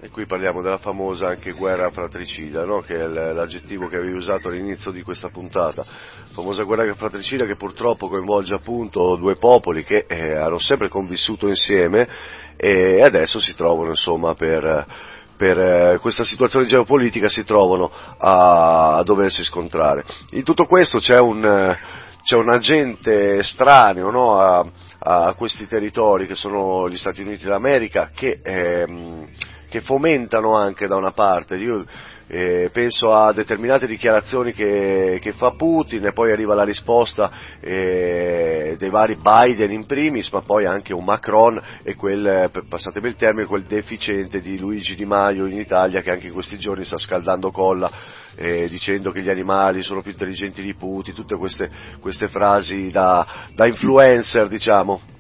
[0.02, 2.80] E qui parliamo della famosa anche guerra fratricida, no?
[2.80, 5.84] che è l'aggettivo che avevi usato all'inizio di questa puntata.
[6.32, 12.08] Famosa guerra fratricida che purtroppo coinvolge appunto due popoli che eh, hanno sempre convissuto insieme
[12.56, 14.88] e adesso si trovano insomma per,
[15.36, 20.06] per eh, questa situazione geopolitica si trovano a, a, doversi scontrare.
[20.30, 21.78] In tutto questo c'è un,
[22.24, 24.40] c'è un agente estraneo no?
[24.40, 24.66] a,
[25.00, 29.28] a questi territori che sono gli Stati Uniti d'America che, ehm,
[29.70, 31.56] che fomentano anche da una parte.
[31.56, 31.86] Io,
[32.32, 38.76] eh, penso a determinate dichiarazioni che, che, fa Putin e poi arriva la risposta eh,
[38.78, 43.48] dei vari Biden in primis, ma poi anche un Macron e quel, passatemi il termine,
[43.48, 47.50] quel deficiente di Luigi Di Maio in Italia che anche in questi giorni sta scaldando
[47.50, 47.92] colla
[48.36, 53.26] eh, dicendo che gli animali sono più intelligenti di Putin, tutte queste, queste frasi da,
[53.56, 55.18] da influencer diciamo.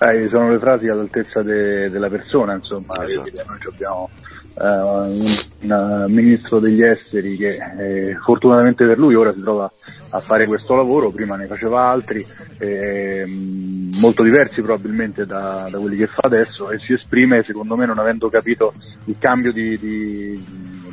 [0.00, 3.30] Eh, sono le frasi all'altezza de, della persona, insomma, esatto.
[3.46, 4.08] noi abbiamo
[4.54, 5.38] eh, un,
[5.70, 9.70] un, ministro degli esteri che eh, fortunatamente per lui ora si trova
[10.10, 12.24] a fare questo lavoro, prima ne faceva altri,
[12.58, 17.84] eh, molto diversi probabilmente da, da, quelli che fa adesso e si esprime secondo me
[17.84, 18.74] non avendo capito
[19.06, 20.44] il cambio di, di,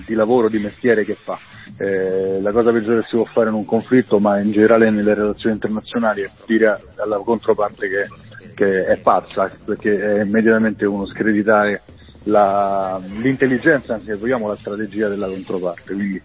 [0.06, 1.38] di lavoro, di mestiere che fa.
[1.78, 5.14] Eh, la cosa peggiore che si può fare in un conflitto, ma in generale nelle
[5.14, 8.08] relazioni internazionali, è dire alla controparte che,
[8.56, 11.84] che è pazza, perché è immediatamente uno screditare
[12.24, 16.22] la, l'intelligenza, anzi se vogliamo la strategia della controparte, quindi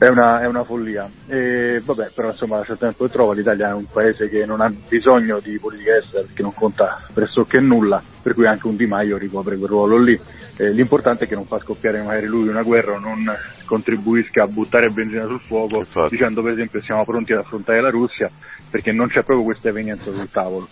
[0.00, 1.10] è una, è una follia.
[1.26, 4.72] E, vabbè, però insomma lascia tempo che trova, l'Italia è un paese che non ha
[4.88, 9.18] bisogno di politica estera perché non conta pressoché nulla, per cui anche un Di Maio
[9.18, 10.18] ricopre quel ruolo lì.
[10.56, 13.24] Eh, l'importante è che non fa scoppiare magari lui una guerra o non
[13.66, 16.16] contribuisca a buttare benzina sul fuoco Infatti.
[16.16, 18.30] dicendo per esempio siamo pronti ad affrontare la Russia
[18.70, 20.66] perché non c'è proprio questa evenienza sul tavolo.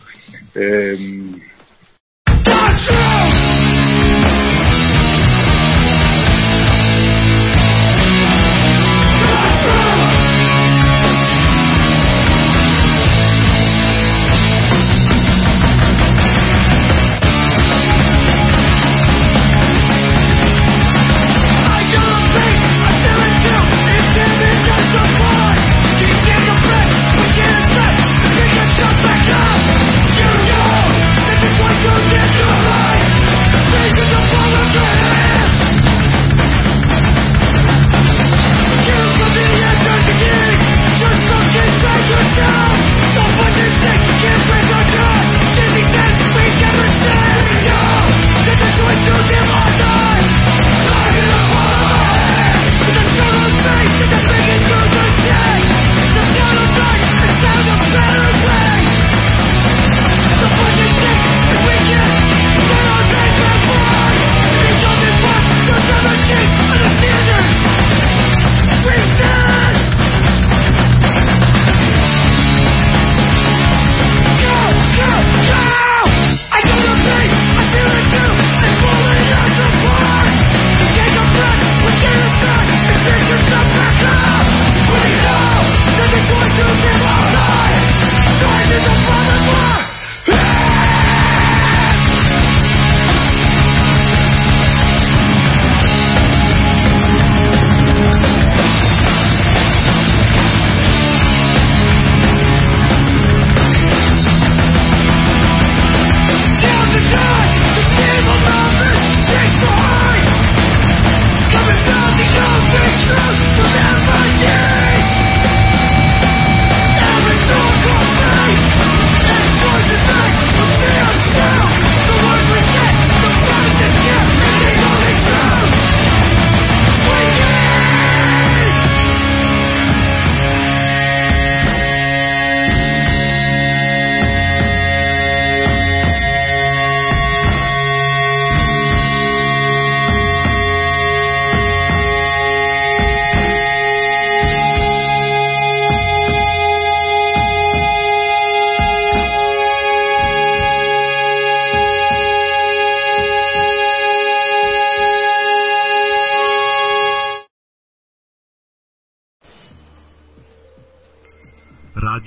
[0.54, 1.38] Ehm...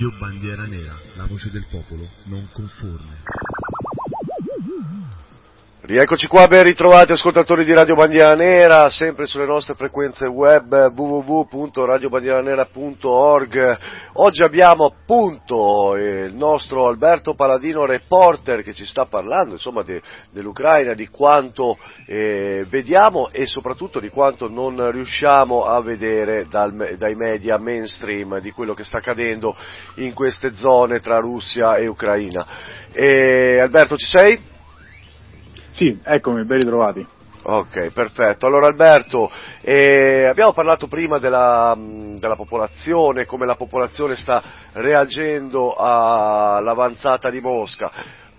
[0.02, 3.61] Radio Bandiera Nera, la voce del popolo non conforme.
[5.84, 13.78] Rieccoci qua, ben ritrovati ascoltatori di Radio Bandiera Nera, sempre sulle nostre frequenze web www.radiobandieranera.org.
[14.12, 20.94] Oggi abbiamo appunto il nostro Alberto Paladino reporter che ci sta parlando insomma de, dell'Ucraina,
[20.94, 27.58] di quanto eh, vediamo e soprattutto di quanto non riusciamo a vedere dal, dai media
[27.58, 29.56] mainstream di quello che sta accadendo
[29.96, 32.46] in queste zone tra Russia e Ucraina.
[32.92, 34.50] E, Alberto ci sei?
[35.74, 37.06] Sì, eccomi, ben ritrovati.
[37.44, 38.46] Ok, perfetto.
[38.46, 39.28] Allora Alberto,
[39.62, 44.40] eh, abbiamo parlato prima della, della, popolazione, come la popolazione sta
[44.74, 47.90] reagendo all'avanzata di Mosca.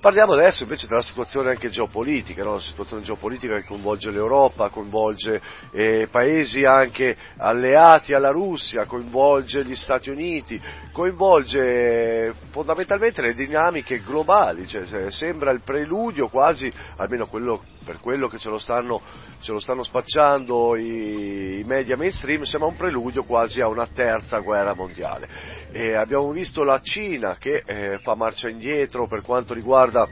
[0.03, 2.55] Parliamo adesso invece della situazione anche geopolitica, no?
[2.55, 5.41] la situazione geopolitica che coinvolge l'Europa, coinvolge
[5.71, 14.01] eh, paesi anche alleati alla Russia, coinvolge gli Stati Uniti, coinvolge eh, fondamentalmente le dinamiche
[14.01, 19.01] globali, cioè, sembra il preludio quasi, almeno quello per quello che ce lo stanno,
[19.41, 24.39] ce lo stanno spacciando i, i, media mainstream, sembra un preludio quasi a una terza
[24.39, 25.27] guerra mondiale.
[25.71, 30.07] E abbiamo visto la Cina che eh, fa marcia indietro per quanto riguarda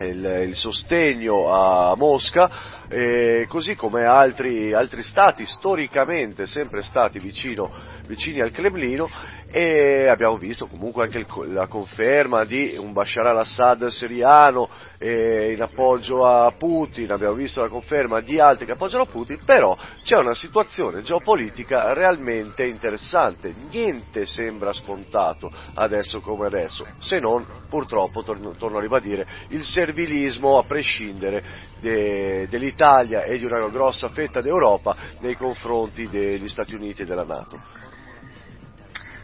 [0.00, 7.70] il, il sostegno a Mosca, eh, così come altri, altri, stati storicamente sempre stati vicino,
[8.06, 9.08] vicini al Cremlino
[9.54, 15.60] e abbiamo visto comunque anche il, la conferma di un Bashar al-Assad siriano eh, in
[15.60, 20.32] appoggio a Putin, abbiamo visto la conferma di altri che appoggiano Putin, però c'è una
[20.32, 28.78] situazione geopolitica realmente interessante, niente sembra scontato adesso come adesso, se non purtroppo, torno, torno
[28.78, 31.44] a ribadire, il servilismo a prescindere
[31.78, 37.24] de, dell'Italia e di una grossa fetta d'Europa nei confronti degli Stati Uniti e della
[37.24, 37.91] Nato.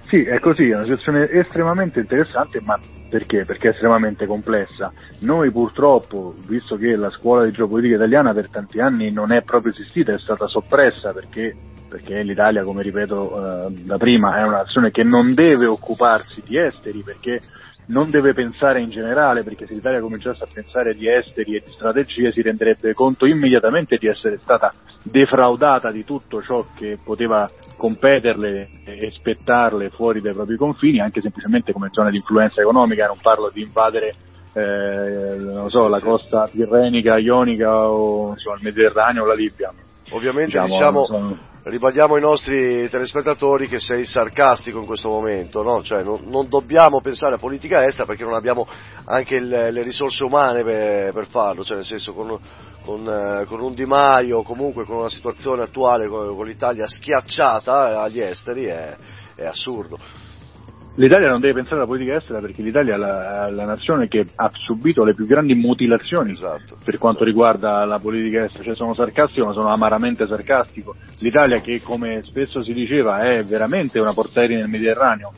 [0.08, 2.80] Sì, è così, è una situazione estremamente interessante, ma
[3.10, 3.44] perché?
[3.44, 4.90] Perché è estremamente complessa.
[5.20, 9.72] Noi purtroppo, visto che la scuola di geopolitica italiana per tanti anni non è proprio
[9.72, 11.54] esistita, è stata soppressa perché,
[11.90, 16.58] perché l'Italia, come ripeto eh, da prima, è una nazione che non deve occuparsi di
[16.58, 17.42] esteri, perché
[17.88, 21.72] non deve pensare in generale, perché se l'Italia cominciasse a pensare di esteri e di
[21.72, 24.72] strategie si renderebbe conto immediatamente di essere stata
[25.02, 31.72] defraudata di tutto ciò che poteva competerle e spettarle fuori dai propri confini, anche semplicemente
[31.72, 34.14] come zona di influenza economica, non parlo di invadere
[34.52, 39.72] eh, so, la costa tirrenica, ionica o insomma, il Mediterraneo o la Libia.
[40.10, 45.82] Ovviamente diciamo, diciamo ribadiamo ai nostri telespettatori che sei sarcastico in questo momento, no?
[45.82, 48.66] cioè, non, non, dobbiamo pensare a politica estera perché non abbiamo
[49.04, 52.38] anche il, le risorse umane per, per farlo, cioè, nel senso con,
[52.84, 58.00] con, eh, con, un Di Maio, comunque con una situazione attuale con, con l'Italia schiacciata
[58.00, 58.96] agli esteri è,
[59.34, 59.98] è assurdo.
[60.98, 64.50] L'Italia non deve pensare alla politica estera perché l'Italia è la, la nazione che ha
[64.52, 67.24] subito le più grandi mutilazioni esatto, per quanto esatto.
[67.24, 70.96] riguarda la politica estera, cioè sono sarcastico ma sono amaramente sarcastico.
[71.20, 75.32] L'Italia che come spesso si diceva è veramente una portaerei nel Mediterraneo,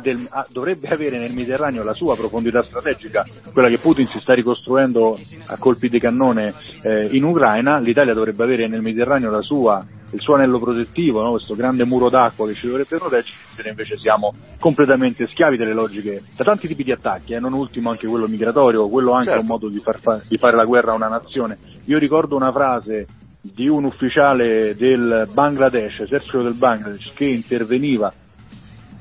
[0.00, 4.32] del, ha, dovrebbe avere nel Mediterraneo la sua profondità strategica, quella che Putin si sta
[4.34, 6.52] ricostruendo a colpi di cannone
[6.82, 11.32] eh, in Ucraina, l'Italia dovrebbe avere nel Mediterraneo sua, il suo anello protettivo, no?
[11.32, 16.44] questo grande muro d'acqua che ci dovrebbe proteggere, invece siamo completamente schiavi delle logiche, da
[16.44, 17.40] tanti tipi di attacchi, eh?
[17.40, 19.40] non ultimo anche quello migratorio, quello anche certo.
[19.40, 19.98] un modo di, far,
[20.28, 21.58] di fare la guerra a una nazione.
[21.86, 23.06] Io ricordo una frase
[23.40, 28.10] di un ufficiale del Bangladesh, esercito del Bangladesh, che interveniva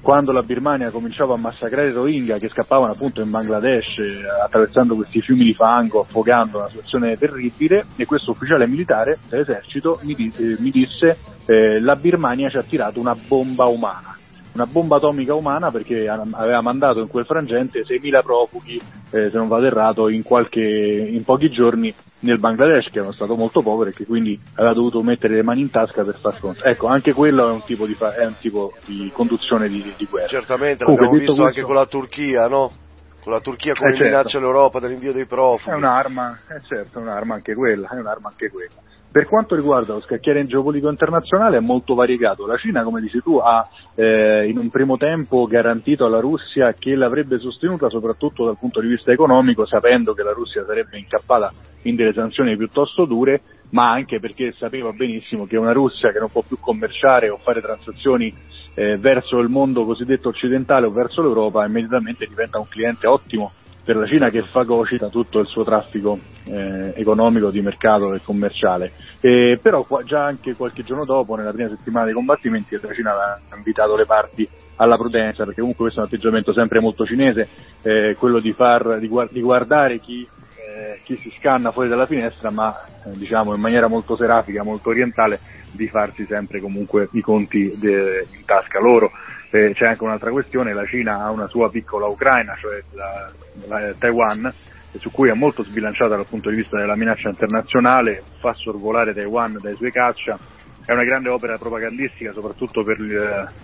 [0.03, 4.95] quando la Birmania cominciava a massacrare i Rohingya che scappavano appunto in Bangladesh eh, attraversando
[4.95, 10.57] questi fiumi di fango, affogando una situazione terribile e questo ufficiale militare dell'esercito mi, eh,
[10.59, 14.17] disse eh, la Birmania ci ha tirato una bomba umana
[14.53, 18.81] una bomba atomica umana perché aveva mandato in quel frangente 6.000 profughi,
[19.11, 23.35] eh, se non vado errato, in, qualche, in pochi giorni nel Bangladesh, che erano stato
[23.35, 26.67] molto povero e che quindi aveva dovuto mettere le mani in tasca per far fronte.
[26.67, 30.27] Ecco, anche quello è un tipo di, fa- un tipo di conduzione di, di, guerra.
[30.27, 31.59] Certamente, Comunque, l'abbiamo visto questo...
[31.59, 32.71] anche con la Turchia, no?
[33.21, 34.11] Con la Turchia come eh certo.
[34.11, 35.71] minaccia l'Europa dell'invio dei profughi.
[35.71, 38.81] È un'arma, eh certo, è un'arma anche quella, è un'arma anche quella.
[39.13, 42.47] Per quanto riguarda lo scacchiere in geopolitico internazionale è molto variegato.
[42.47, 46.95] La Cina, come dici tu, ha eh, in un primo tempo garantito alla Russia che
[46.95, 51.53] l'avrebbe sostenuta soprattutto dal punto di vista economico, sapendo che la Russia sarebbe incappata
[51.83, 56.31] in delle sanzioni piuttosto dure, ma anche perché sapeva benissimo che una Russia che non
[56.31, 58.33] può più commerciare o fare transazioni
[58.73, 63.51] eh, verso il mondo cosiddetto occidentale o verso l'Europa immediatamente diventa un cliente ottimo
[63.83, 68.93] per la Cina che fagocita tutto il suo traffico eh, economico, di mercato e commerciale.
[69.19, 73.11] E, però qua, già anche qualche giorno dopo, nella prima settimana dei combattimenti, la Cina
[73.11, 77.49] ha invitato le parti alla prudenza, perché comunque questo è un atteggiamento sempre molto cinese,
[77.81, 82.07] eh, quello di, far, di, guard- di guardare chi, eh, chi, si scanna fuori dalla
[82.07, 82.73] finestra, ma
[83.05, 88.27] eh, diciamo in maniera molto serafica, molto orientale, di farsi sempre comunque i conti de-
[88.31, 89.11] in tasca loro.
[89.55, 93.31] Eh, c'è anche un'altra questione, la Cina ha una sua piccola Ucraina, cioè la,
[93.67, 94.51] la Taiwan,
[94.97, 99.59] su cui è molto sbilanciata dal punto di vista della minaccia internazionale, fa sorvolare Taiwan
[99.61, 100.39] dai suoi caccia,
[100.85, 102.99] è una grande opera propagandistica soprattutto per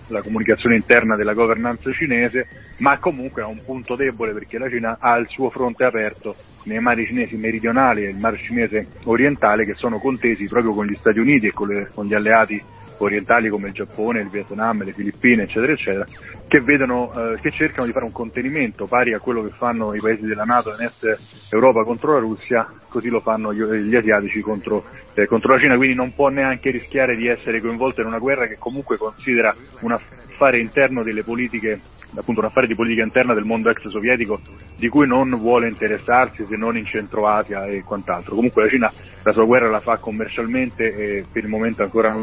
[0.06, 2.46] la comunicazione interna della governance cinese,
[2.78, 6.36] ma comunque ha un punto debole perché la Cina ha il suo fronte aperto
[6.66, 10.96] nei mari cinesi meridionali e il mar cinese orientale che sono contesi proprio con gli
[11.00, 12.62] Stati Uniti e con, le, con gli alleati
[13.04, 16.06] orientali come il Giappone, il Vietnam, le Filippine, eccetera, eccetera,
[16.46, 20.00] che, vedono, eh, che cercano di fare un contenimento pari a quello che fanno i
[20.00, 24.40] paesi della Nato in Est Europa contro la Russia, così lo fanno gli, gli asiatici
[24.40, 24.84] contro,
[25.14, 28.46] eh, contro, la Cina, quindi non può neanche rischiare di essere coinvolto in una guerra
[28.46, 31.80] che comunque considera un affare interno delle politiche,
[32.16, 34.40] appunto un affare di politica interna del mondo ex sovietico
[34.76, 38.34] di cui non vuole interessarsi se non in Centro Asia e quant'altro.
[38.34, 38.92] Comunque la Cina
[39.22, 42.22] la sua guerra la fa commercialmente e per il momento ancora non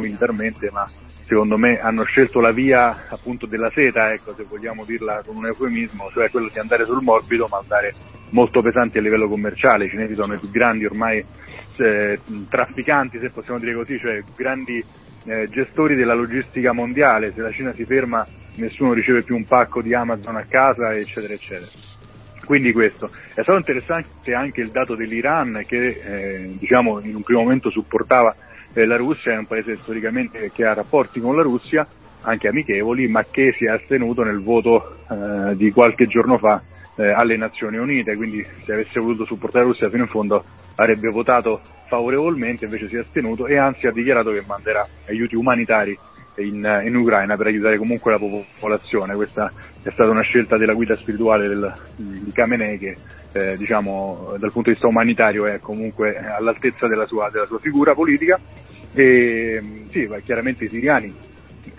[0.67, 0.87] militarmente, ma
[1.23, 5.45] secondo me hanno scelto la via appunto della seta, ecco, se vogliamo dirla con un
[5.45, 7.93] eufemismo, cioè quello di andare sul morbido ma andare
[8.29, 9.85] molto pesanti a livello commerciale.
[9.85, 11.23] I cinesi sono i più grandi ormai
[11.77, 14.83] eh, trafficanti, se possiamo dire così, cioè grandi
[15.25, 17.33] eh, gestori della logistica mondiale.
[17.33, 21.33] Se la Cina si ferma nessuno riceve più un pacco di Amazon a casa, eccetera,
[21.33, 21.71] eccetera.
[22.43, 23.11] Quindi questo.
[23.33, 28.33] È stato interessante anche il dato dell'Iran che eh, diciamo in un primo momento supportava
[28.77, 31.87] eh, la Russia, è un paese storicamente che ha rapporti con la Russia,
[32.21, 36.61] anche amichevoli, ma che si è astenuto nel voto eh, di qualche giorno fa
[36.95, 40.43] eh, alle Nazioni Unite, quindi se avesse voluto supportare la Russia fino in fondo
[40.75, 45.97] avrebbe votato favorevolmente, invece si è astenuto e anzi ha dichiarato che manderà aiuti umanitari
[46.35, 49.15] in, in, Ucraina per aiutare comunque la popolazione.
[49.15, 49.51] Questa
[49.81, 52.97] è stata una scelta della guida spirituale del, di Khamenei che
[53.37, 57.93] eh, diciamo, dal punto di vista umanitario è comunque all'altezza della sua, della sua figura
[57.93, 58.39] politica.
[58.93, 59.61] E,
[59.91, 61.25] sì, chiaramente i siriani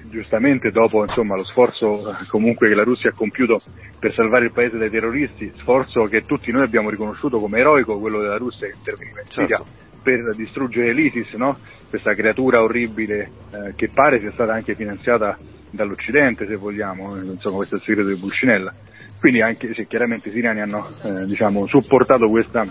[0.08, 3.60] giustamente dopo insomma, lo sforzo comunque che la Russia ha compiuto
[3.98, 8.20] per salvare il paese dai terroristi, sforzo che tutti noi abbiamo riconosciuto come eroico, quello
[8.20, 9.72] della Russia che interveniva in Siria certo.
[10.02, 11.58] per distruggere l'ISIS, no?
[11.88, 15.38] questa creatura orribile eh, che pare sia stata anche finanziata
[15.70, 18.74] dall'Occidente, se vogliamo, eh, insomma questo è il segreto di Buscinella.
[19.18, 22.64] Quindi anche se chiaramente i siriani hanno eh, diciamo, supportato questa,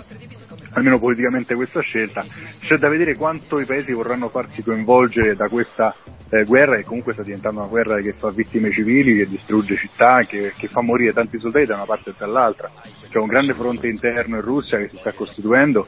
[0.72, 2.24] almeno politicamente questa scelta,
[2.62, 5.94] c'è da vedere quanto i paesi vorranno farsi coinvolgere da questa
[6.30, 10.20] eh, guerra che comunque sta diventando una guerra che fa vittime civili, che distrugge città,
[10.28, 12.72] che, che fa morire tanti soldati da una parte e dall'altra.
[13.10, 15.88] C'è un grande fronte interno in Russia che si sta costituendo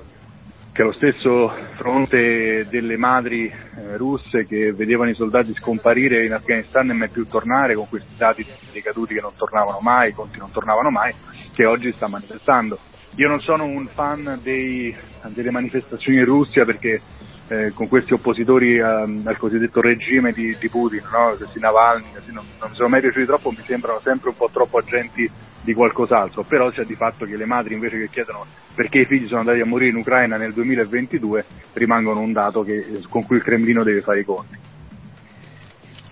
[0.71, 6.89] che lo stesso fronte delle madri eh, russe che vedevano i soldati scomparire in Afghanistan
[6.89, 10.37] e mai più tornare con questi dati dei caduti che non tornavano mai, i conti
[10.37, 11.13] non tornavano mai,
[11.53, 12.77] che oggi sta manifestando.
[13.15, 14.95] Io non sono un fan dei,
[15.29, 17.01] delle manifestazioni in Russia perché
[17.49, 21.35] eh, con questi oppositori a, al cosiddetto regime di, di Putin, no?
[21.35, 24.77] questi Navalny, non, non mi sono mai piaciuti troppo, mi sembrano sempre un po' troppo
[24.77, 25.29] agenti
[25.61, 29.27] di qualcos'altro, però c'è di fatto che le madri invece che chiedono perché i figli
[29.27, 33.43] sono andati a morire in Ucraina nel 2022 rimangono un dato che, con cui il
[33.43, 34.57] Cremlino deve fare i conti.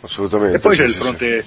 [0.02, 0.58] Assolutamente.
[0.58, 1.46] E poi c'è il fronte.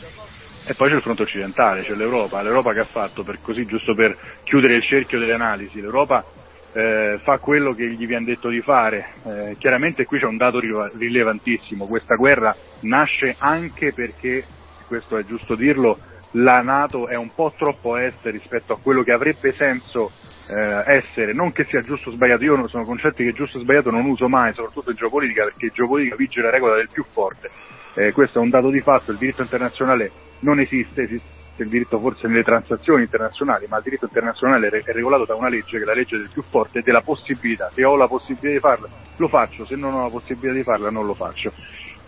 [0.66, 3.94] E poi c'è il fronte occidentale, c'è l'Europa, l'Europa che ha fatto, per così giusto
[3.94, 6.24] per chiudere il cerchio delle analisi, l'Europa
[6.72, 9.14] eh, fa quello che gli viene detto di fare.
[9.24, 14.44] Eh, chiaramente qui c'è un dato rilevantissimo, questa guerra nasce anche perché,
[14.86, 15.98] questo è giusto dirlo,
[16.33, 20.12] la Nato è un po' troppo est rispetto a quello che avrebbe senso
[20.49, 23.91] eh, essere, non che sia giusto o sbagliato, io sono concetti che giusto o sbagliato
[23.91, 27.51] non uso mai, soprattutto in geopolitica, perché in geopolitica vige la regola del più forte.
[27.95, 30.11] Eh, questo è un dato di fatto, il diritto internazionale
[30.41, 35.24] non esiste, esiste il diritto forse nelle transazioni internazionali, ma il diritto internazionale è regolato
[35.26, 37.70] da una legge che è la legge del più forte e della possibilità.
[37.74, 40.91] Se ho la possibilità di farla, lo faccio, se non ho la possibilità di farla,
[40.91, 41.53] non lo faccio.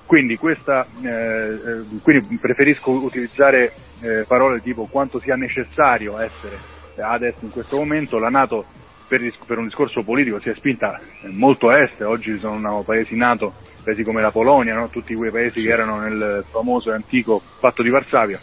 [0.05, 6.59] Quindi, questa, eh, eh quindi preferisco utilizzare eh, parole tipo quanto sia necessario essere
[6.97, 8.19] adesso in questo momento.
[8.19, 8.67] La Nato
[9.13, 10.99] per, per un discorso politico si è spinta
[11.33, 13.53] molto a est, oggi sono paesi NATO,
[13.85, 14.89] paesi come la Polonia, no?
[14.89, 18.41] tutti quei paesi che erano nel famoso e antico patto di Varsavia,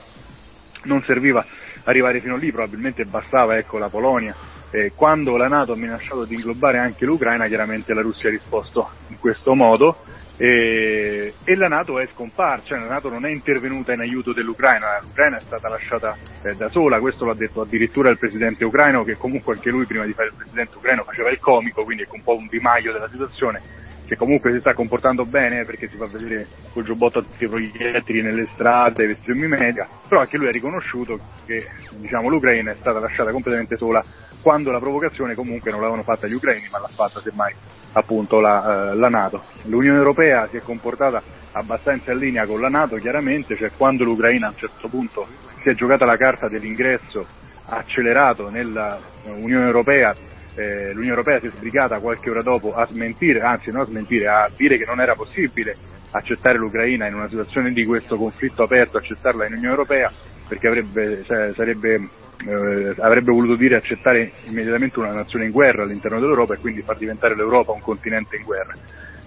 [0.83, 1.43] non serviva
[1.83, 4.35] arrivare fino lì, probabilmente bastava ecco, la Polonia.
[4.71, 8.89] Eh, quando la Nato ha minacciato di inglobare anche l'Ucraina, chiaramente la Russia ha risposto
[9.07, 9.97] in questo modo.
[10.41, 14.99] E, e la Nato è scomparsa, cioè la Nato non è intervenuta in aiuto dell'Ucraina,
[15.01, 19.17] l'Ucraina è stata lasciata eh, da sola, questo l'ha detto addirittura il presidente ucraino che
[19.17, 22.23] comunque anche lui prima di fare il presidente ucraino faceva il comico, quindi è un
[22.23, 23.61] po' un dimaio della situazione
[24.09, 27.47] che comunque si sta comportando bene perché si fa vedere col giubbotto a tutti i
[27.47, 32.77] proiettili nelle strade, vestito in media, però anche lui ha riconosciuto che diciamo, l'Ucraina è
[32.79, 34.03] stata lasciata completamente sola
[34.41, 37.53] quando la provocazione comunque non l'avevano fatta gli ucraini ma l'ha fatta semmai
[37.91, 39.43] appunto la, eh, la, Nato.
[39.65, 44.47] L'Unione Europea si è comportata abbastanza in linea con la Nato chiaramente, cioè quando l'Ucraina
[44.47, 45.27] a un certo punto
[45.61, 47.27] si è giocata la carta dell'ingresso
[47.65, 50.15] accelerato nell'Unione Europea,
[50.55, 54.27] eh, l'Unione Europea si è sbrigata qualche ora dopo a smentire, anzi non a smentire,
[54.27, 55.75] a dire che non era possibile
[56.11, 60.11] accettare l'Ucraina in una situazione di questo conflitto aperto, accettarla in Unione Europea
[60.47, 62.09] perché avrebbe, cioè, sarebbe
[62.45, 66.97] eh, avrebbe voluto dire accettare immediatamente una nazione in guerra all'interno dell'Europa e quindi far
[66.97, 68.73] diventare l'Europa un continente in guerra.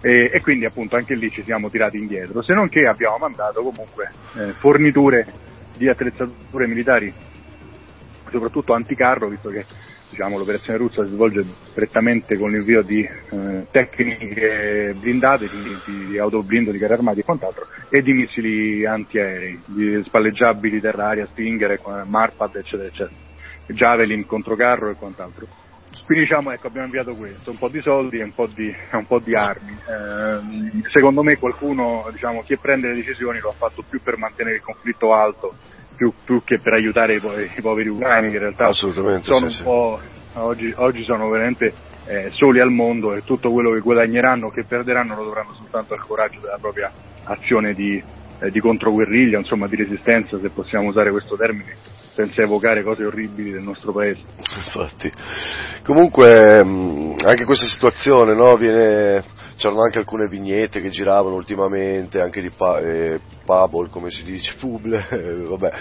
[0.01, 3.63] E, e quindi appunto anche lì ci siamo tirati indietro, se non che abbiamo mandato
[3.63, 5.27] comunque eh, forniture
[5.77, 7.13] di attrezzature militari,
[8.31, 9.65] soprattutto anticarro, visto che
[10.13, 16.71] diciamo, l'operazione russa si svolge strettamente con l'invio di eh, tecniche blindate, di, di, autoblindo,
[16.71, 22.89] di carri armati e quant'altro, e di missili antiaerei, di spalleggiabili terra-aria, Stinger, Marpad, eccetera,
[22.89, 23.17] eccetera,
[23.69, 25.47] Javelin, controcarro e quant'altro.
[26.05, 29.07] Quindi diciamo, ecco, abbiamo inviato questo, un po' di soldi e un po' di, un
[29.07, 29.73] po di armi.
[29.73, 34.57] Eh, secondo me qualcuno, diciamo, chi prende le decisioni lo ha fatto più per mantenere
[34.57, 35.55] il conflitto alto
[36.03, 39.63] più, più che per aiutare i, poveri, i poveri ucraini che in realtà sono sì,
[39.63, 40.01] po'
[40.35, 41.73] oggi, oggi, sono veramente
[42.07, 45.95] eh, soli al mondo e tutto quello che guadagneranno o che perderanno lo dovranno soltanto
[45.95, 46.91] al coraggio della propria
[47.25, 48.03] azione di,
[48.41, 51.77] eh, di controguerriglia, insomma di resistenza se possiamo usare questo termine
[52.13, 54.23] senza evocare cose orribili del nostro paese.
[54.57, 55.11] Infatti,
[55.85, 59.25] comunque anche questa situazione no, viene
[59.57, 64.55] c'erano anche alcune vignette che giravano ultimamente, anche di pa- eh, Pubble, come si dice,
[64.59, 65.07] Puble,
[65.49, 65.73] vabbè,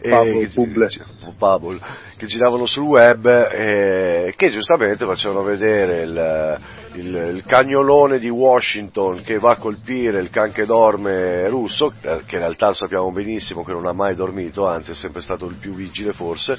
[0.00, 1.04] Pubble, che,
[1.38, 1.80] Puble.
[2.16, 6.60] Che giravano sul web eh, che giustamente facevano vedere il,
[6.94, 12.22] il, il, cagnolone di Washington che va a colpire il can che dorme russo, eh,
[12.26, 15.56] che in realtà sappiamo benissimo che non ha mai dormito, anzi è sempre stato il
[15.56, 16.58] più vigile forse,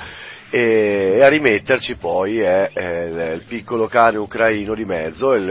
[0.51, 5.49] e, a rimetterci poi è, è il piccolo cane ucraino di mezzo, il,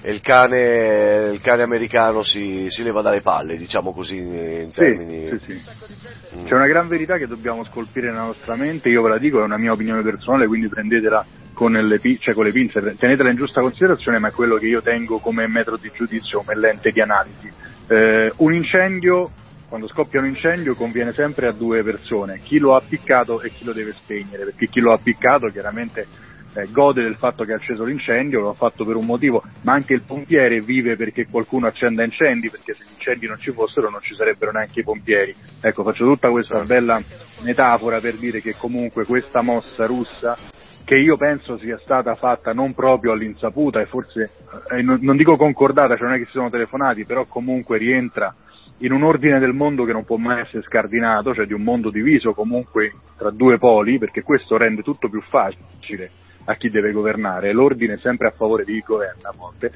[0.00, 5.28] e il cane, il cane americano si, si, leva dalle palle, diciamo così in termini.
[5.28, 6.36] Sì, sì, sì.
[6.36, 6.44] Mm.
[6.46, 9.44] C'è una gran verità che dobbiamo scolpire nella nostra mente, io ve la dico, è
[9.44, 13.60] una mia opinione personale, quindi prendetela con le, cioè con le pinze, tenetela in giusta
[13.60, 17.52] considerazione, ma è quello che io tengo come metodo di giudizio, come lente di analisi.
[17.86, 19.30] Eh, un incendio
[19.72, 23.64] quando scoppia un incendio conviene sempre a due persone, chi lo ha appiccato e chi
[23.64, 26.06] lo deve spegnere, perché chi lo ha appiccato chiaramente
[26.52, 29.72] eh, gode del fatto che ha acceso l'incendio, lo ha fatto per un motivo, ma
[29.72, 33.88] anche il pompiere vive perché qualcuno accenda incendi, perché se gli incendi non ci fossero
[33.88, 35.34] non ci sarebbero neanche i pompieri.
[35.62, 37.02] Ecco, faccio tutta questa bella
[37.40, 40.36] metafora per dire che comunque questa mossa russa
[40.84, 44.32] che io penso sia stata fatta non proprio all'insaputa e forse,
[44.68, 48.34] eh, non, non, dico concordata, cioè non è che si sono telefonati, però comunque rientra
[48.82, 51.90] in un ordine del mondo che non può mai essere scardinato, cioè di un mondo
[51.90, 56.10] diviso comunque tra due poli, perché questo rende tutto più facile
[56.44, 59.70] a chi deve governare, l'ordine è sempre a favore di chi governa a volte,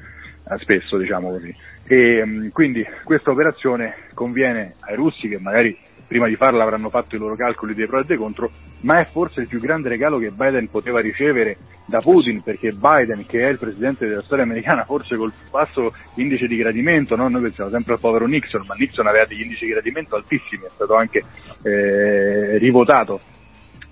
[0.49, 1.55] eh, spesso diciamo così.
[1.85, 5.77] E, mm, quindi questa operazione conviene ai russi che magari
[6.07, 8.49] prima di farla avranno fatto i loro calcoli dei pro e dei contro,
[8.81, 13.25] ma è forse il più grande regalo che Biden poteva ricevere da Putin, perché Biden,
[13.25, 17.27] che è il presidente della storia americana, forse col basso indice di gradimento, no?
[17.27, 20.71] noi pensiamo sempre al povero Nixon, ma Nixon aveva degli indici di gradimento altissimi, è
[20.73, 21.23] stato anche
[21.63, 23.19] eh, rivotato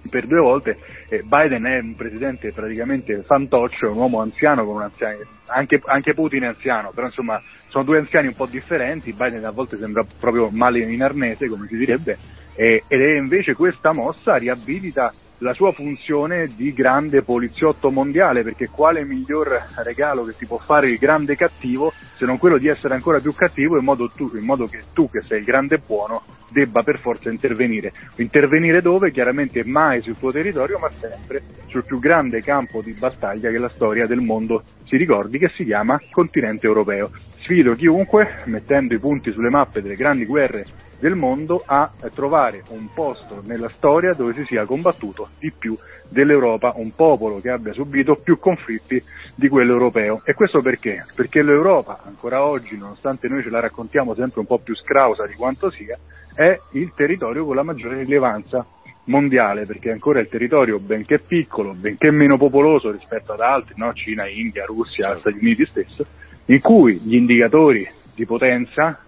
[0.10, 0.78] per due volte,
[1.10, 6.14] eh, Biden è un presidente praticamente fantoccio, un uomo anziano con un anziano, anche, anche,
[6.14, 10.06] Putin è anziano, però insomma sono due anziani un po' differenti, Biden a volte sembra
[10.20, 12.18] proprio male in arnese come si direbbe,
[12.56, 18.70] eh, ed è invece questa mossa riabilita la sua funzione di grande poliziotto mondiale, perché
[18.70, 22.94] quale miglior regalo che ti può fare il grande cattivo se non quello di essere
[22.94, 26.24] ancora più cattivo in modo, tu, in modo che tu che sei il grande buono
[26.50, 27.92] debba per forza intervenire.
[28.18, 29.12] Intervenire dove?
[29.12, 33.70] Chiaramente mai sul tuo territorio, ma sempre sul più grande campo di battaglia che la
[33.70, 37.12] storia del mondo si ricordi, che si chiama continente europeo.
[37.46, 40.66] Sfido chiunque, mettendo i punti sulle mappe delle grandi guerre
[41.00, 45.78] del mondo, a trovare un posto nella storia dove si sia combattuto di più
[46.10, 49.00] dell'Europa, un popolo che abbia subito più conflitti
[49.36, 50.24] di quello europeo.
[50.26, 51.06] E questo perché?
[51.14, 55.36] Perché l'Europa, ancora oggi, nonostante noi ce la raccontiamo sempre un po' più scrausa di
[55.36, 56.00] quanto sia,
[56.34, 58.66] è il territorio con la maggiore rilevanza
[59.04, 63.94] mondiale, perché ancora il territorio, benché piccolo, benché meno popoloso rispetto ad altri, no?
[63.94, 65.20] Cina, India, Russia.
[65.20, 66.08] Stati Uniti stesso,
[66.48, 69.00] in cui gli indicatori di potenza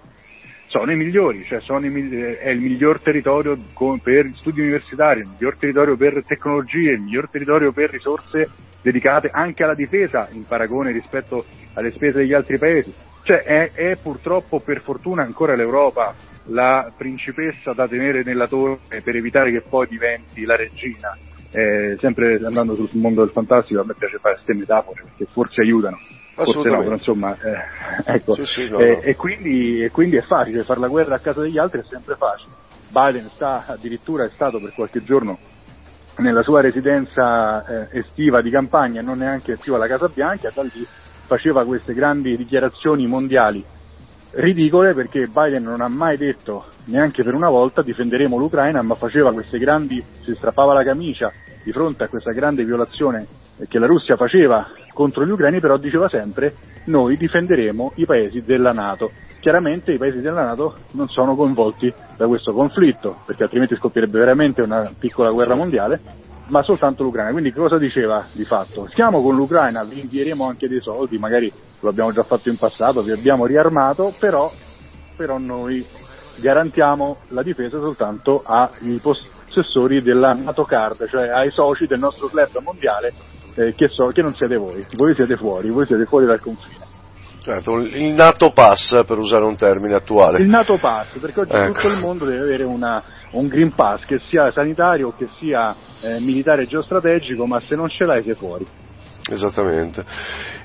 [0.68, 5.28] sono i migliori, cioè sono i è il miglior territorio co- per studi universitari, il
[5.28, 8.50] miglior territorio per tecnologie, il miglior territorio per risorse
[8.82, 12.94] dedicate anche alla difesa in paragone rispetto alle spese degli altri paesi.
[13.24, 16.16] Cioè è, è purtroppo per fortuna ancora l'Europa
[16.50, 21.18] la principessa da tenere nella torre per evitare che poi diventi la regina.
[21.50, 25.62] Eh, sempre andando sul mondo del fantastico, a me piace fare queste metafore perché forse
[25.62, 25.98] aiutano.
[26.44, 28.34] Forse no, però insomma, eh, ecco.
[28.34, 29.02] Sì, sì, no, Eh, no.
[29.02, 32.16] E, quindi, e quindi è facile, fare la guerra a casa degli altri è sempre
[32.16, 32.52] facile.
[32.90, 35.38] Biden sta addirittura è stato per qualche giorno
[36.18, 40.86] nella sua residenza eh, estiva di campagna, non neanche più alla Casa Bianca, da lì
[41.26, 43.64] faceva queste grandi dichiarazioni mondiali
[44.32, 49.34] ridicole perché Biden non ha mai detto neanche per una volta difenderemo l'Ucraina, ma faceva
[49.34, 51.32] queste grandi, si strappava la camicia
[51.64, 53.26] di fronte a questa grande violazione
[53.68, 56.56] che la Russia faceva contro gli ucraini, però diceva sempre
[56.86, 59.12] noi difenderemo i paesi della Nato.
[59.40, 64.62] Chiaramente i paesi della Nato non sono coinvolti da questo conflitto, perché altrimenti scoppierebbe veramente
[64.62, 66.00] una piccola guerra mondiale,
[66.48, 67.32] ma soltanto l'Ucraina.
[67.32, 68.88] Quindi cosa diceva di fatto?
[68.92, 73.02] Stiamo con l'Ucraina, vi invieremo anche dei soldi, magari lo abbiamo già fatto in passato,
[73.02, 74.52] vi abbiamo riarmato, però,
[75.16, 75.86] però noi
[76.40, 82.60] garantiamo la difesa soltanto ai possessori della NATO Card, cioè ai soci del nostro club
[82.64, 83.14] mondiale
[83.58, 86.86] eh, che, so, che non siete voi, voi siete fuori, voi siete fuori dal confine.
[87.42, 90.42] Certo, il NATO Pass per usare un termine attuale.
[90.42, 91.74] Il NATO Pass, perché oggi Ecco.
[91.74, 93.02] tutto il mondo deve avere una-
[93.32, 97.90] un Green Pass, che sia sanitario o che sia eh, militare geostrategico, ma se non
[97.90, 98.66] ce l'hai sei fuori.
[99.30, 100.06] Esattamente.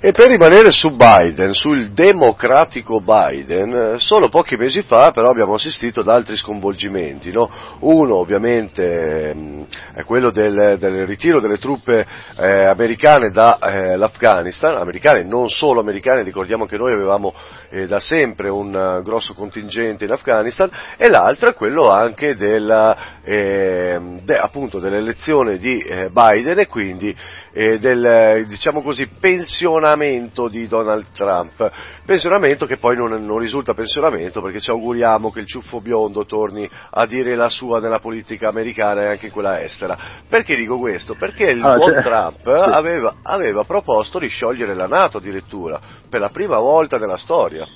[0.01, 5.55] E per rimanere su Biden, sul democratico Biden, eh, solo pochi mesi fa però abbiamo
[5.55, 7.33] assistito ad altri sconvolgimenti.
[7.33, 7.51] no?
[7.81, 12.07] Uno ovviamente ehm, è quello del, del ritiro delle truppe
[12.37, 17.35] eh, americane dall'Afghanistan, americane, non solo americane, ricordiamo che noi avevamo
[17.71, 23.21] eh, da sempre un eh, grosso contingente in Afghanistan, e l'altro è quello anche della,
[23.23, 27.17] ehm, de- appunto, dell'elezione di eh, Biden e quindi
[27.53, 31.71] eh, del diciamo così pensionamento di Donald Trump.
[32.05, 36.69] Pensionamento che poi non, non risulta pensionamento perché ci auguriamo che il ciuffo biondo torni
[36.91, 39.97] a dire la sua nella politica americana e anche in quella estera.
[40.29, 41.15] Perché dico questo?
[41.15, 46.21] perché il Ah, buon cioè- Trump aveva, aveva proposto di sciogliere la Nato addirittura per
[46.21, 47.67] la prima volta nella storia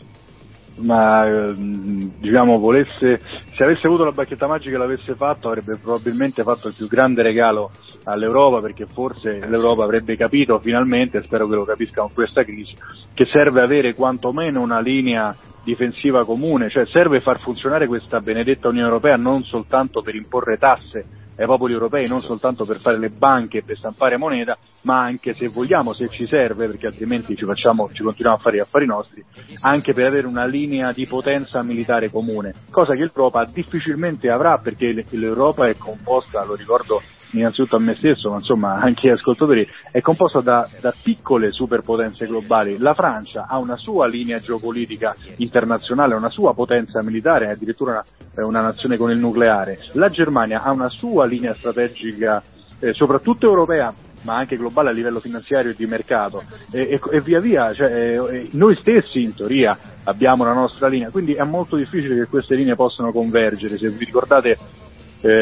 [0.79, 3.21] ma ehm, diciamo volesse
[3.55, 7.23] se avesse avuto la bacchetta magica e l'avesse fatto avrebbe probabilmente fatto il più grande
[7.23, 7.71] regalo
[8.05, 12.75] all'Europa perché forse l'Europa avrebbe capito finalmente, spero che lo capisca con questa crisi,
[13.15, 18.87] che serve avere quantomeno una linea difensiva comune, cioè serve far funzionare questa benedetta Unione
[18.87, 23.59] Europea non soltanto per imporre tasse ai popoli europei, non soltanto per fare le banche
[23.59, 27.91] e per stampare moneta, ma anche se vogliamo, se ci serve, perché altrimenti ci, facciamo,
[27.93, 29.25] ci continuiamo a fare gli affari nostri,
[29.61, 35.05] anche per avere una linea di potenza militare comune, cosa che l'Europa difficilmente avrà perché
[35.11, 37.01] l'Europa è composta, lo ricordo
[37.33, 42.27] innanzitutto a me stesso, ma insomma anche agli ascoltatori, è composta da, da piccole superpotenze
[42.27, 42.79] globali.
[42.79, 48.05] La Francia ha una sua linea geopolitica internazionale, una sua potenza militare, addirittura una,
[48.35, 49.79] è una nazione con il nucleare.
[49.93, 52.43] La Germania ha una sua linea strategica,
[52.81, 57.21] eh, soprattutto europea, ma anche globale a livello finanziario e di mercato e, e- e
[57.21, 61.77] via via, cioè, eh, noi stessi in teoria abbiamo la nostra linea, quindi è molto
[61.77, 64.59] difficile che queste linee possano convergere, se vi ricordate eh,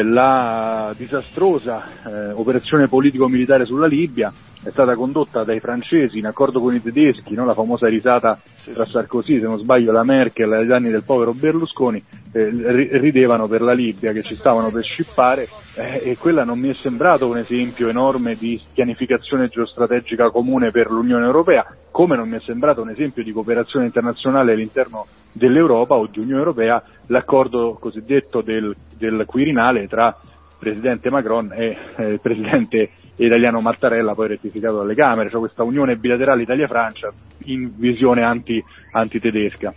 [0.03, 4.31] la disastrosa eh, operazione politico-militare sulla Libia
[4.65, 7.45] è stata condotta dai francesi in accordo con i tedeschi, no?
[7.45, 8.85] la famosa risata Sì, tra.
[8.85, 13.61] Sarkozy, se non sbaglio la Merkel ai danni del povero Berlusconi, eh, ri- ridevano per
[13.61, 17.37] la Libia che ci stavano per scippare eh, e quella non mi è sembrato un
[17.37, 22.89] esempio enorme di pianificazione geostrategica comune per l'Unione Europea, come non mi è sembrato un
[22.89, 29.87] esempio di cooperazione internazionale all'interno dell'Europa o di Unione Europea l'accordo cosiddetto del, del Quirinale
[29.87, 30.17] tra
[30.57, 36.41] Presidente Macron e eh, Presidente italiano Mattarella, poi rettificato dalle Camere, cioè questa unione bilaterale
[36.41, 37.13] Italia-Francia
[37.45, 39.73] in visione anti, antitedesca.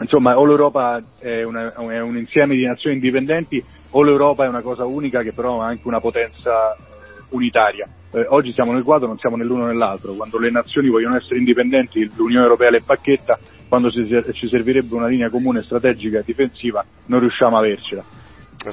[0.00, 4.62] Insomma, o l'Europa è, una- è un insieme di nazioni indipendenti o l'Europa è una
[4.62, 7.86] cosa unica che però ha anche una potenza eh, unitaria.
[8.12, 10.14] Eh, oggi siamo nel quadro, non siamo nell'uno nell'altro.
[10.14, 13.38] Quando le nazioni vogliono essere indipendenti, l'Unione Europea le bacchetta,
[13.68, 18.04] quando ci, ci servirebbe una linea comune strategica e difensiva non riusciamo a avercela.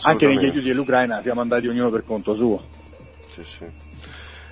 [0.03, 2.61] Anche negli aiuti all'Ucraina siamo andati ognuno per conto suo.
[3.43, 3.65] Sì, sì.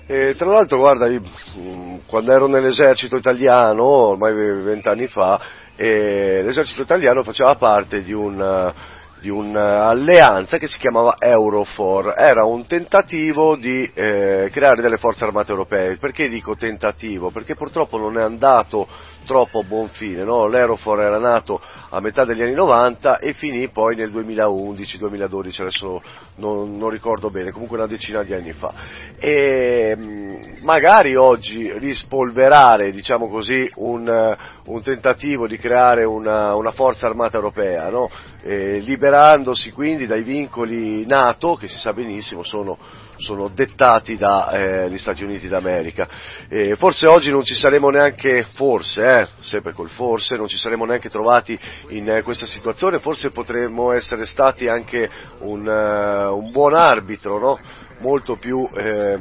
[0.06, 4.32] E tra l'altro, guarda, io, mh, quando ero nell'esercito italiano, ormai
[4.62, 5.40] vent'anni fa,
[5.76, 8.72] eh, l'esercito italiano faceva parte di un,
[9.20, 15.50] di un'alleanza che si chiamava Eurofor, era un tentativo di eh, creare delle forze armate
[15.50, 15.96] europee.
[15.98, 17.30] Perché dico tentativo?
[17.30, 18.88] Perché purtroppo non è andato
[19.26, 20.46] troppo a buon fine, no?
[20.46, 21.60] l'Eurofor era nato
[21.90, 26.02] a metà degli anni 90 e finì poi nel 2011-2012, adesso
[26.38, 28.72] non, non, ricordo bene, comunque una decina di anni fa.
[29.18, 37.06] E mm, magari oggi rispolverare, diciamo così, un, un tentativo di creare una, una forza
[37.06, 38.10] armata europea, no?
[38.42, 42.78] eh, liberandosi quindi dai vincoli NATO, che si sa benissimo sono
[43.18, 46.08] sono dettati dagli eh, Stati Uniti d'America.
[46.48, 50.84] Eh, forse oggi non ci saremo neanche, forse, eh, sempre col forse, non ci saremmo
[50.84, 51.58] neanche trovati
[51.88, 55.08] in eh, questa situazione, forse potremmo essere stati anche
[55.40, 57.58] un, uh, un buon arbitro, no?
[58.00, 59.18] molto più eh,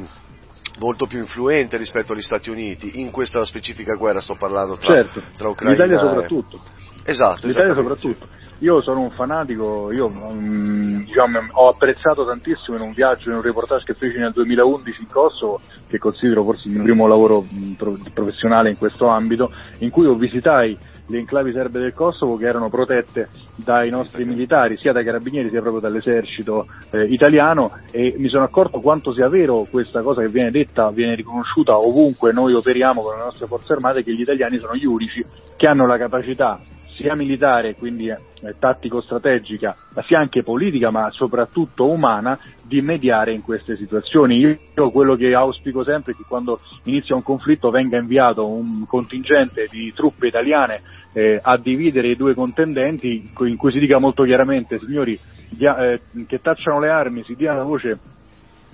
[0.80, 5.22] molto più influente rispetto agli Stati Uniti in questa specifica guerra, sto parlando tra, certo,
[5.36, 6.62] tra Ucraina l'Italia soprattutto.
[7.04, 8.28] Esatto, l'Italia soprattutto.
[8.60, 13.44] Io sono un fanatico, io um, diciamo, ho apprezzato tantissimo in un viaggio, in un
[13.44, 17.74] reportage che feci nel 2011 in Kosovo, che considero forse il mio primo lavoro mh,
[18.14, 20.76] professionale in questo ambito, in cui visitai
[21.10, 25.62] le enclavi serbe del Kosovo che erano protette dai nostri militari, sia dai carabinieri sia
[25.62, 30.50] proprio dall'esercito eh, italiano e mi sono accorto quanto sia vero questa cosa che viene
[30.50, 34.74] detta, viene riconosciuta ovunque noi operiamo con le nostre forze armate, che gli italiani sono
[34.76, 35.24] gli unici
[35.56, 36.60] che hanno la capacità
[36.98, 38.18] sia militare, quindi eh,
[38.58, 39.76] tattico-strategica,
[40.06, 44.38] sia anche politica, ma soprattutto umana, di mediare in queste situazioni.
[44.40, 49.68] Io quello che auspico sempre è che quando inizia un conflitto venga inviato un contingente
[49.70, 50.82] di truppe italiane
[51.14, 55.18] eh, a dividere i due contendenti, in cui si dica molto chiaramente, signori,
[55.50, 57.98] dia, eh, che tacciano le armi, si dia la voce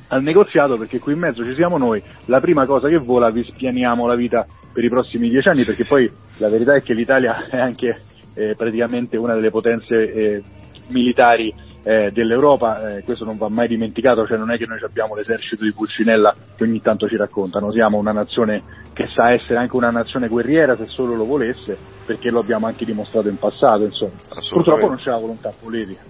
[0.08, 3.44] al negoziato perché qui in mezzo ci siamo noi, la prima cosa che vola vi
[3.44, 7.48] spianiamo la vita per i prossimi dieci anni perché poi la verità è che l'Italia
[7.50, 8.02] è anche
[8.34, 10.44] eh, praticamente una delle potenze eh,
[10.88, 11.54] militari
[11.84, 15.64] eh, dell'Europa, eh, questo non va mai dimenticato, cioè non è che noi abbiamo l'esercito
[15.64, 18.64] di Pulcinella che ogni tanto ci raccontano, siamo una nazione
[18.94, 22.86] che sa essere anche una nazione guerriera se solo lo volesse, perché lo abbiamo anche
[22.86, 24.14] dimostrato in passato, insomma.
[24.50, 26.02] Purtroppo non c'è la volontà politica.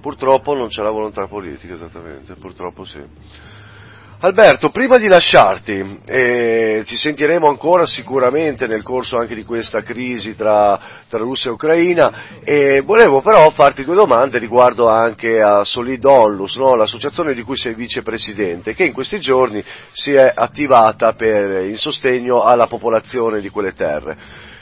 [0.00, 3.00] Purtroppo non c'è la volontà politica, esattamente, purtroppo sì.
[4.20, 10.34] Alberto, prima di lasciarti, eh, ci sentiremo ancora sicuramente nel corso anche di questa crisi
[10.34, 16.02] tra, tra Russia e Ucraina e volevo però farti due domande riguardo anche a Solid
[16.04, 16.74] Onlus, no?
[16.74, 19.62] l'associazione di cui sei vicepresidente, che in questi giorni
[19.92, 24.52] si è attivata per, in sostegno alla popolazione di quelle terre.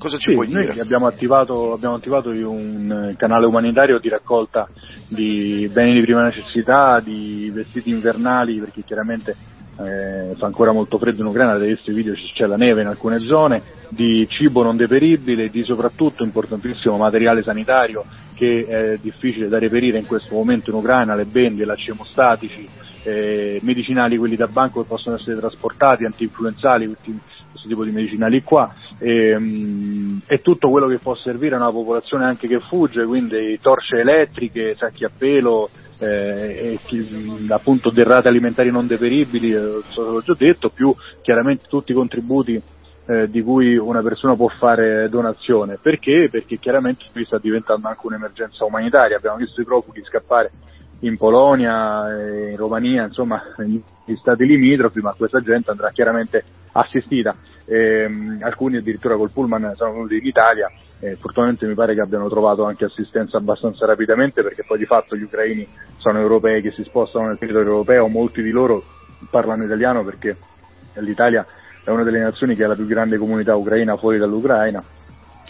[0.00, 0.80] Cosa ci sì, puoi noi dire?
[0.80, 4.66] Abbiamo attivato, abbiamo attivato un canale umanitario di raccolta
[5.08, 9.36] di beni di prima necessità, di vestiti invernali, perché chiaramente
[9.78, 12.86] eh, fa ancora molto freddo in Ucraina, avete visto i video, c'è la neve in
[12.86, 18.02] alcune zone, di cibo non deperibile, di soprattutto importantissimo materiale sanitario
[18.34, 22.66] che è difficile da reperire in questo momento in Ucraina, le bende, lacci emostatici,
[23.02, 26.86] eh, medicinali quelli da banco che possono essere trasportati, anti-influenzali,
[27.50, 31.70] questo tipo di medicinali qua e, um, e, tutto quello che può servire a una
[31.70, 38.70] popolazione anche che fugge, quindi torce elettriche, sacchi a pelo, eh, e, appunto derrate alimentari
[38.70, 42.62] non deperibili, eh, l'ho già detto, più chiaramente tutti i contributi
[43.06, 45.78] eh, di cui una persona può fare donazione.
[45.80, 46.28] Perché?
[46.30, 50.50] Perché chiaramente qui sta diventando anche un'emergenza umanitaria, abbiamo visto i profughi scappare
[51.00, 53.82] in Polonia, in Romania, insomma negli
[54.18, 57.36] stati limitrofi, ma questa gente andrà chiaramente assistita.
[57.64, 62.00] E, um, alcuni addirittura col pullman sono venuti in Italia e fortunatamente mi pare che
[62.00, 65.66] abbiano trovato anche assistenza abbastanza rapidamente perché poi di fatto gli ucraini
[65.96, 68.82] sono europei che si spostano nel territorio europeo, molti di loro
[69.30, 70.36] parlano italiano perché
[70.94, 71.46] l'Italia
[71.84, 74.84] è una delle nazioni che ha la più grande comunità ucraina fuori dall'Ucraina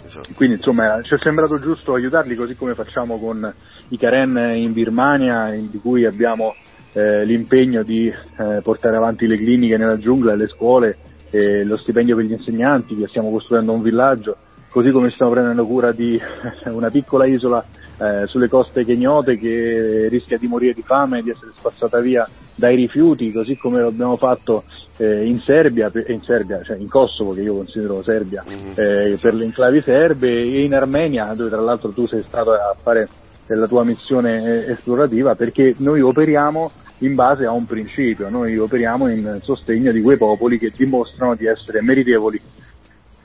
[0.04, 0.28] Esatto.
[0.34, 3.52] Quindi insomma ci è sembrato giusto aiutarli così come facciamo con
[3.88, 6.54] i Karen in Birmania, in, di cui abbiamo
[6.92, 10.96] eh, l'impegno di eh, portare avanti le cliniche nella giungla, le scuole,
[11.30, 14.36] eh, lo stipendio per gli insegnanti, che stiamo costruendo un villaggio,
[14.70, 16.20] così come stiamo prendendo cura di
[16.66, 17.64] una piccola isola
[17.98, 22.76] eh, sulle coste keniode che rischia di morire di fame, di essere spazzata via dai
[22.76, 24.64] rifiuti, così come lo abbiamo fatto
[24.96, 28.70] eh, in Serbia, in Serbia, cioè in Kosovo, che io considero Serbia, mm-hmm.
[28.76, 32.76] eh, per le enclavi serbe, e in Armenia, dove tra l'altro tu sei stato a
[32.80, 33.08] fare
[33.46, 36.70] la tua missione eh, esplorativa, perché noi operiamo
[37.00, 41.46] in base a un principio, noi operiamo in sostegno di quei popoli che dimostrano di
[41.46, 42.40] essere meritevoli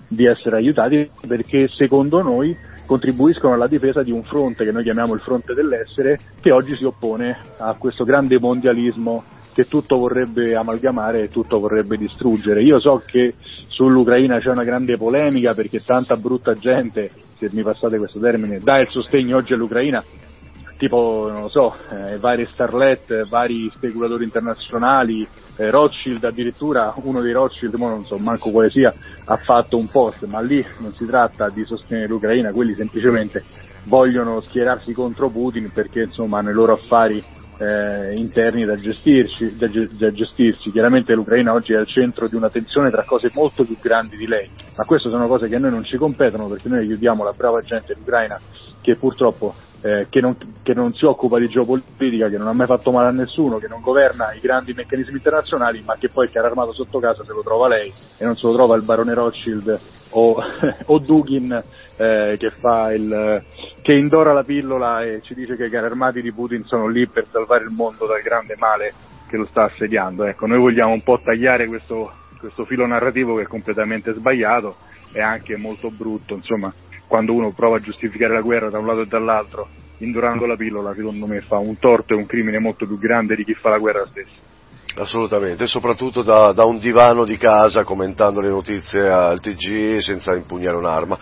[0.08, 2.56] di essere aiutati perché secondo noi
[2.86, 6.84] contribuiscono alla difesa di un fronte che noi chiamiamo il fronte dell'essere che oggi si
[6.84, 9.24] oppone a questo grande mondialismo
[9.54, 12.62] che tutto vorrebbe amalgamare e tutto vorrebbe distruggere.
[12.62, 13.36] Io so che
[13.68, 18.80] sull'Ucraina c'è una grande polemica perché tanta brutta gente se mi passate questo termine, dà
[18.80, 20.04] il sostegno oggi all'Ucraina,
[20.78, 27.32] tipo, non lo so, eh, vari starlet, vari speculatori internazionali, eh, Rothschild addirittura, uno dei
[27.32, 28.94] Rothschild, non so manco quale sia,
[29.26, 33.44] ha fatto un post, ma lì non si tratta di sostenere l'Ucraina, quelli semplicemente
[33.86, 37.24] vogliono schierarsi contro Putin perché insomma hanno i loro affari
[37.58, 40.72] eh, interni da gestirsi, da, da gestirsi.
[40.72, 44.28] Chiaramente l'Ucraina oggi è al centro di una tensione tra cose molto più grandi di
[44.28, 47.34] lei, ma queste sono cose che a noi non ci competono perché noi aiutiamo la
[47.34, 48.40] brava gente dell'Ucraina
[48.82, 52.68] che purtroppo eh, che, non, che, non, si occupa di geopolitica, che non ha mai
[52.68, 56.32] fatto male a nessuno, che non governa i grandi meccanismi internazionali, ma che poi il
[56.32, 59.14] carro armato sotto casa se lo trova lei e non se lo trova il barone
[59.14, 59.80] Rothschild
[60.16, 60.36] o,
[60.86, 61.52] o Dugin
[61.98, 62.52] eh, che,
[62.94, 63.44] il,
[63.82, 67.08] che, indora la pillola e ci dice che i carri armati di Putin sono lì
[67.08, 68.94] per salvare il mondo dal grande male
[69.28, 70.26] che lo sta assediando.
[70.26, 74.76] Ecco, noi vogliamo un po' tagliare questo, questo filo narrativo che è completamente sbagliato
[75.12, 76.74] e anche molto brutto, insomma
[77.08, 79.68] quando uno prova a giustificare la guerra da un lato e dall'altro,
[80.00, 83.46] indorando la pillola, secondo me fa un torto e un crimine molto più grande di
[83.46, 84.55] chi fa la guerra stessa.
[84.98, 90.78] Assolutamente, soprattutto da, da, un divano di casa commentando le notizie al TG senza impugnare
[90.78, 91.20] un'arma.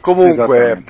[0.00, 0.84] Comunque,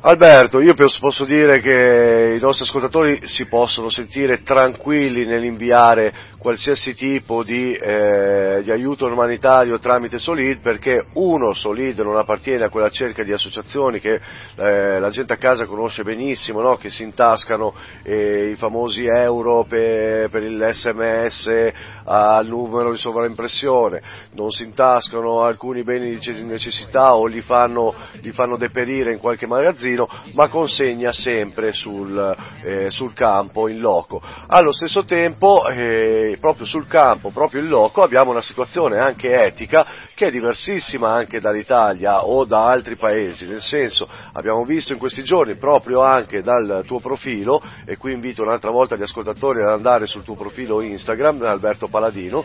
[0.00, 7.42] Alberto, io posso dire che i nostri ascoltatori si possono sentire tranquilli nell'inviare qualsiasi tipo
[7.42, 13.24] di, eh, di, aiuto umanitario tramite Solid perché uno Solid non appartiene a quella cerca
[13.24, 14.20] di associazioni che
[14.54, 16.76] eh, la gente a casa conosce benissimo, no?
[16.76, 17.74] che si intascano
[18.04, 21.72] eh, i famosi euro per, per l'SMS
[22.04, 24.00] al numero di sovraimpressione,
[24.34, 29.48] non si intascano alcuni beni di necessità o li fanno, li fanno deperire in qualche
[29.48, 29.86] magazzino,
[30.34, 34.20] ma consegna sempre sul, eh, sul campo, in loco.
[34.46, 39.86] Allo stesso tempo eh, proprio sul campo, proprio in loco, abbiamo una situazione anche etica
[40.14, 45.22] che è diversissima anche dall'Italia o da altri paesi, nel senso abbiamo visto in questi
[45.22, 50.06] giorni proprio anche dal tuo profilo, e qui invito un'altra volta gli ascoltatori ad andare
[50.06, 52.44] sul tuo profilo Instagram, Alberto Paladino,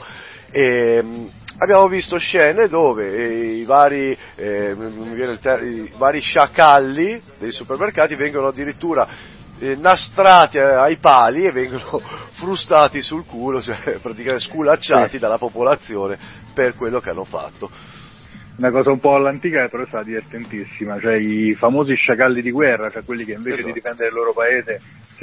[0.52, 4.76] e, ehm, abbiamo visto scene dove eh, i vari, eh,
[5.40, 9.08] ter- i vari sciacalli dei supermercati vengono addirittura
[9.60, 12.02] eh, nastrati ai pali e vengono
[12.34, 16.18] frustati sul culo, cioè praticamente sculacciati dalla popolazione
[16.54, 17.70] per quello che hanno fatto
[18.56, 22.90] una cosa un po' all'antica però è stata divertentissima, cioè i famosi sciacalli di guerra,
[22.90, 23.68] cioè quelli che invece esatto.
[23.68, 24.80] di difendere il loro paese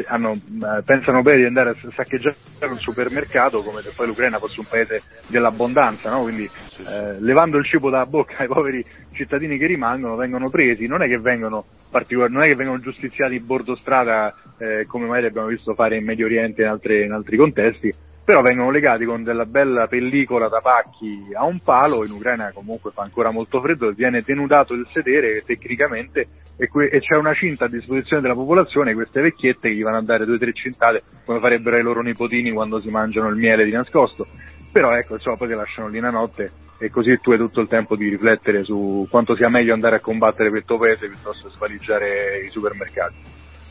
[0.07, 4.61] hanno, eh, pensano bene di andare a saccheggiare un supermercato come se poi l'Ucraina fosse
[4.61, 6.23] un paese dell'abbondanza, no?
[6.23, 6.49] quindi.
[6.89, 11.09] Eh, levando il cibo dalla bocca ai poveri cittadini che rimangono vengono presi, non è
[11.09, 15.97] che vengono, non è che vengono giustiziati bordo strada eh, come mai abbiamo visto fare
[15.97, 17.93] in Medio Oriente e in, in altri contesti,
[18.31, 22.93] però vengono legati con della bella pellicola da pacchi a un palo, in Ucraina comunque
[22.93, 27.65] fa ancora molto freddo, viene tenudato il sedere tecnicamente e, que- e c'è una cinta
[27.65, 31.03] a disposizione della popolazione, queste vecchiette che gli vanno a dare due o tre cintate
[31.25, 34.29] come farebbero ai loro nipotini quando si mangiano il miele di nascosto,
[34.71, 37.67] però ecco insomma poi ti lasciano lì una notte e così tu hai tutto il
[37.67, 42.45] tempo di riflettere su quanto sia meglio andare a combattere questo paese piuttosto che svaligiare
[42.47, 43.15] i supermercati.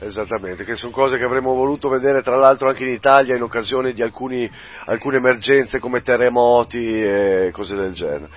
[0.02, 3.91] Esattamente, che sono cose che avremmo voluto vedere tra l'altro anche in Italia in occasione
[3.91, 4.50] di alcuni,
[4.86, 8.30] alcune emergenze come terremoti e cose del genere.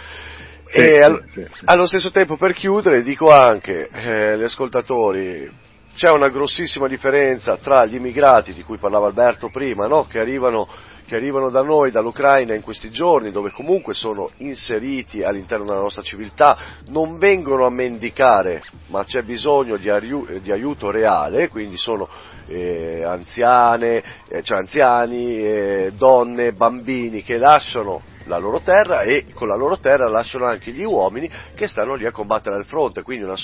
[0.72, 5.48] Sì, e sì, al, sì, allo stesso tempo per chiudere dico anche eh, agli ascoltatori,
[5.94, 10.06] c'è una grossissima differenza tra gli immigrati di cui parlava Alberto prima, no?
[10.06, 10.66] che arrivano
[11.12, 16.00] che arrivano da noi, dall'Ucraina in questi giorni, dove comunque sono inseriti all'interno della nostra
[16.00, 16.56] civiltà,
[16.86, 22.08] non vengono a mendicare, ma c'è bisogno di, aiu- di aiuto reale, quindi sono
[22.46, 29.48] eh, anziane, eh, cioè anziani, eh, donne, bambini che lasciano la loro terra e con
[29.48, 33.24] la loro terra lasciano anche gli uomini che stanno lì a combattere al fronte, quindi
[33.24, 33.36] una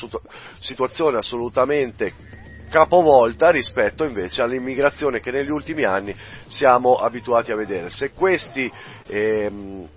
[0.59, 2.15] situazione assolutamente
[2.69, 6.15] capovolta rispetto invece all'immigrazione che negli ultimi anni
[6.49, 7.91] siamo abituati a vedere.
[7.91, 8.71] Se questi
[9.07, 9.89] ehm,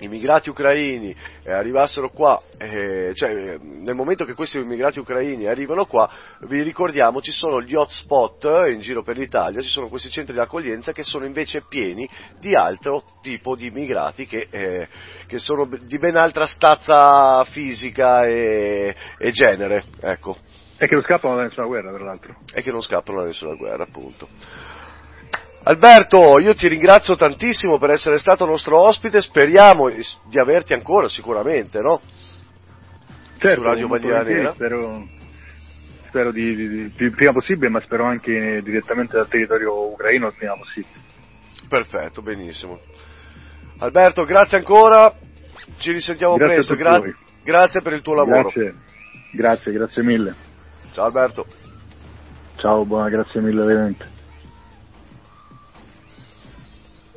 [0.00, 6.10] immigrati ucraini eh, arrivassero qua, eh, cioè nel momento che questi immigrati ucraini arrivano qua,
[6.42, 10.40] vi ricordiamo ci sono gli hotspot in giro per l'Italia, ci sono questi centri di
[10.40, 12.08] accoglienza che sono invece pieni
[12.38, 14.88] di altro tipo di immigrati che, eh,
[15.26, 19.84] che sono di ben altra stazza fisica e, e genere.
[20.00, 20.36] Ecco.
[20.82, 22.36] E che non scappano da nessuna guerra, tra l'altro.
[22.54, 24.26] E che non scappano da nessuna guerra, appunto.
[25.64, 31.80] Alberto, io ti ringrazio tantissimo per essere stato nostro ospite, speriamo di averti ancora sicuramente,
[31.80, 32.00] no?
[33.36, 34.52] Certo, Su Radio Bandiera Nera.
[34.54, 35.06] Spero,
[36.06, 40.54] spero di, di, di, prima possibile, ma spero anche direttamente dal territorio ucraino il prima
[40.54, 40.98] possibile.
[41.68, 42.80] Perfetto, benissimo.
[43.80, 45.14] Alberto, grazie ancora,
[45.76, 47.02] ci risentiamo grazie presto, Gra-
[47.44, 48.48] grazie per il tuo lavoro.
[48.48, 48.74] Grazie.
[49.32, 50.48] Grazie, grazie mille.
[50.90, 51.46] Ciao Alberto.
[52.56, 54.12] Ciao, buona, grazie mille veramente.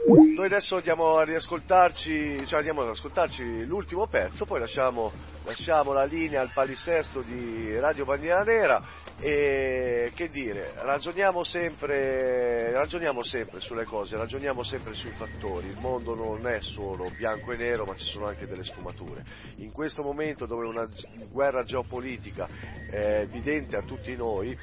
[0.05, 5.13] Noi adesso andiamo a riascoltarci, cioè andiamo ad ascoltarci l'ultimo pezzo, poi lasciamo,
[5.45, 8.83] lasciamo la linea al palisesto di Radio Bandiera Nera
[9.17, 16.15] e che dire, ragioniamo sempre, ragioniamo sempre sulle cose, ragioniamo sempre sui fattori, il mondo
[16.15, 19.23] non è solo bianco e nero ma ci sono anche delle sfumature.
[19.57, 20.85] In questo momento dove una
[21.31, 22.49] guerra geopolitica
[22.89, 24.57] è evidente a tutti noi,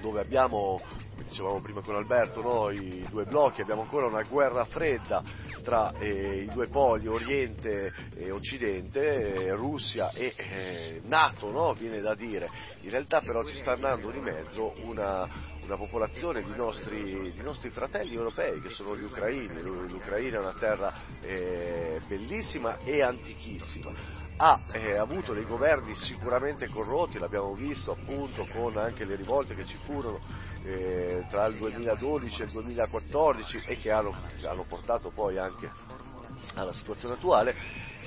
[0.00, 0.80] dove abbiamo
[1.24, 2.70] dicevamo prima con Alberto, no?
[2.70, 5.22] i due blocchi, abbiamo ancora una guerra fredda
[5.62, 11.72] tra eh, i due poli, Oriente e Occidente, eh, Russia e eh, Nato, no?
[11.74, 12.48] viene da dire.
[12.82, 15.28] In realtà però ci sta andando di mezzo una,
[15.62, 19.60] una popolazione di nostri, di nostri, fratelli europei che sono gli ucraini.
[19.60, 27.18] L'Ucraina è una terra eh, bellissima e antichissima ha eh, avuto dei governi sicuramente corrotti,
[27.18, 30.20] l'abbiamo visto appunto con anche le rivolte che ci furono
[30.68, 34.14] eh, tra il 2012 e il 2014 e che hanno,
[34.44, 35.70] hanno portato poi anche
[36.54, 37.54] alla situazione attuale.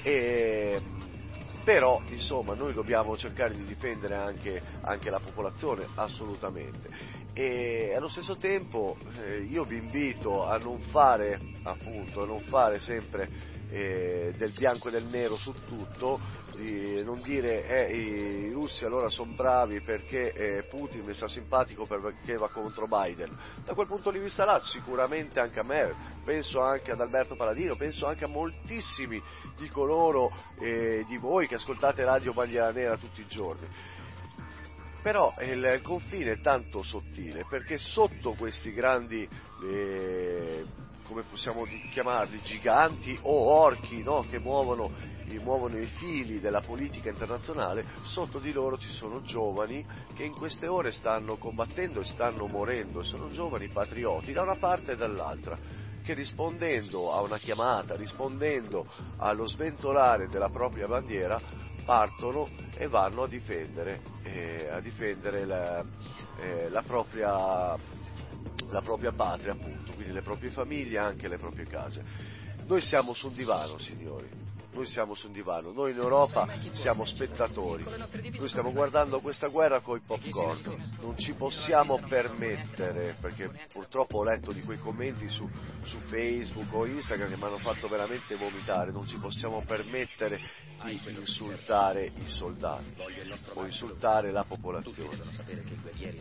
[0.04, 0.82] E,
[1.64, 6.90] però insomma noi dobbiamo cercare di difendere anche, anche la popolazione assolutamente
[7.34, 12.80] e allo stesso tempo eh, io vi invito a non fare appunto a non fare
[12.80, 13.30] sempre
[13.72, 16.20] eh, del bianco e del nero su tutto,
[16.56, 21.86] di non dire eh, i russi allora sono bravi perché eh, Putin mi sta simpatico
[21.86, 23.36] perché va contro Biden.
[23.64, 25.94] Da quel punto di vista là sicuramente anche a me,
[26.24, 29.22] penso anche ad Alberto Paladino, penso anche a moltissimi
[29.58, 33.68] di coloro eh, di voi che ascoltate Radio Bandiera Nera tutti i giorni.
[35.02, 39.28] Però il, confine è tanto sottile perché sotto questi grandi
[39.64, 40.64] eh,
[41.12, 44.26] come possiamo chiamarli, giganti o orchi no?
[44.30, 44.90] che muovono,
[45.42, 50.68] muovono, i fili della politica internazionale, sotto di loro ci sono giovani che in queste
[50.68, 55.60] ore stanno combattendo e stanno morendo, sono giovani patrioti da una parte e dall'altra
[56.02, 58.88] che rispondendo a una chiamata, rispondendo
[59.18, 61.42] allo sventolare della propria bandiera,
[61.84, 65.84] partono e vanno a difendere, eh, a difendere la,
[66.40, 68.00] eh, la propria
[68.72, 72.04] la propria patria appunto, quindi le proprie famiglie anche le proprie case.
[72.66, 74.30] Noi siamo su un divano, signori,
[74.74, 79.82] noi siamo su un divano, noi in Europa siamo spettatori, noi stiamo guardando questa guerra
[79.82, 85.50] con i popcorn, non ci possiamo permettere, perché purtroppo ho letto di quei commenti su,
[85.84, 90.40] su Facebook o Instagram che mi hanno fatto veramente vomitare, non ci possiamo permettere
[90.84, 92.96] di insultare i soldati
[93.54, 95.20] o insultare la popolazione,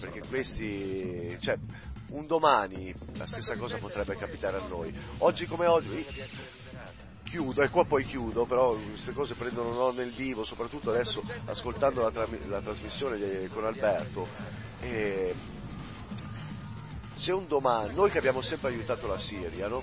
[0.01, 1.57] perché questi, cioè,
[2.09, 4.93] un domani la stessa cosa potrebbe capitare a noi.
[5.19, 6.05] Oggi come oggi
[7.31, 12.03] chiudo, e qua poi chiudo, però queste cose prendono no nel vivo, soprattutto adesso ascoltando
[12.03, 14.27] la, tra- la trasmissione di, con Alberto.
[14.81, 15.35] E
[17.15, 19.83] se un domani, noi che abbiamo sempre aiutato la Siria, no?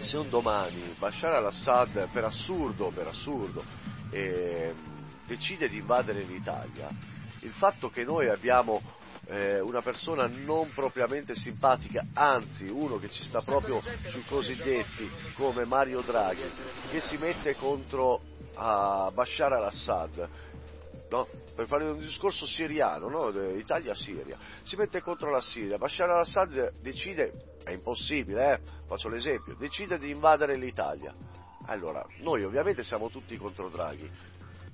[0.00, 3.62] se un domani Bashar al-Assad, per assurdo, per assurdo,
[4.10, 4.74] eh,
[5.26, 6.88] decide di invadere l'Italia,
[7.40, 8.82] il fatto che noi abbiamo
[9.28, 15.64] eh, una persona non propriamente simpatica, anzi uno che ci sta proprio sui cosiddetti come
[15.64, 16.50] Mario Draghi,
[16.90, 18.20] che si mette contro
[18.54, 20.28] uh, Bashar al-Assad.
[21.10, 21.26] No?
[21.54, 23.30] per fare un discorso siriano, no?
[23.56, 28.60] Italia-Siria, si mette contro la Siria, Bashar al-Assad decide, è impossibile, eh?
[28.86, 31.12] faccio l'esempio, decide di invadere l'Italia.
[31.64, 34.08] Allora, noi ovviamente siamo tutti contro Draghi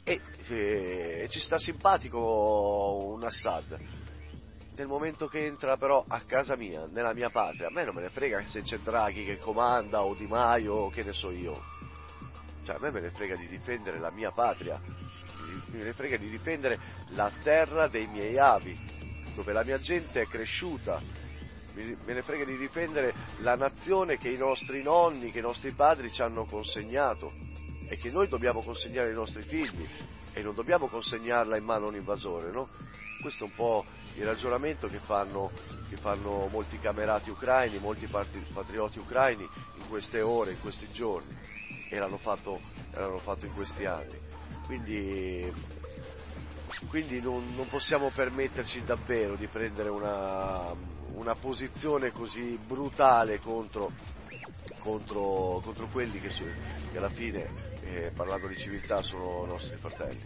[0.03, 3.79] e, e, e ci sta simpatico un Assad,
[4.77, 8.03] nel momento che entra però a casa mia, nella mia patria, a me non me
[8.03, 11.63] ne frega se c'è Draghi che comanda o Di Maio o che ne so io.
[12.65, 16.29] Cioè a me me ne frega di difendere la mia patria, me ne frega di
[16.29, 16.79] difendere
[17.11, 18.77] la terra dei miei avi,
[19.35, 21.01] dove la mia gente è cresciuta,
[21.75, 26.11] me ne frega di difendere la nazione che i nostri nonni, che i nostri padri
[26.11, 27.33] ci hanno consegnato
[27.89, 29.87] e che noi dobbiamo consegnare ai nostri figli
[30.35, 32.69] e non dobbiamo consegnarla in mano a un invasore, no?
[33.21, 33.85] Questo è un po'
[34.17, 35.51] il ragionamento che fanno,
[35.89, 41.33] che fanno molti camerati ucraini, molti patrioti ucraini in queste ore, in questi giorni
[41.89, 42.61] e l'hanno fatto,
[42.91, 44.19] l'hanno fatto in questi anni.
[44.67, 45.53] Quindi,
[46.89, 50.75] quindi non, non, possiamo permetterci davvero di prendere una,
[51.15, 53.93] una posizione così brutale contro,
[54.81, 56.29] contro, contro quelli che,
[56.91, 60.23] che, alla fine, eh, parlando di civiltà, sono nostri fratelli.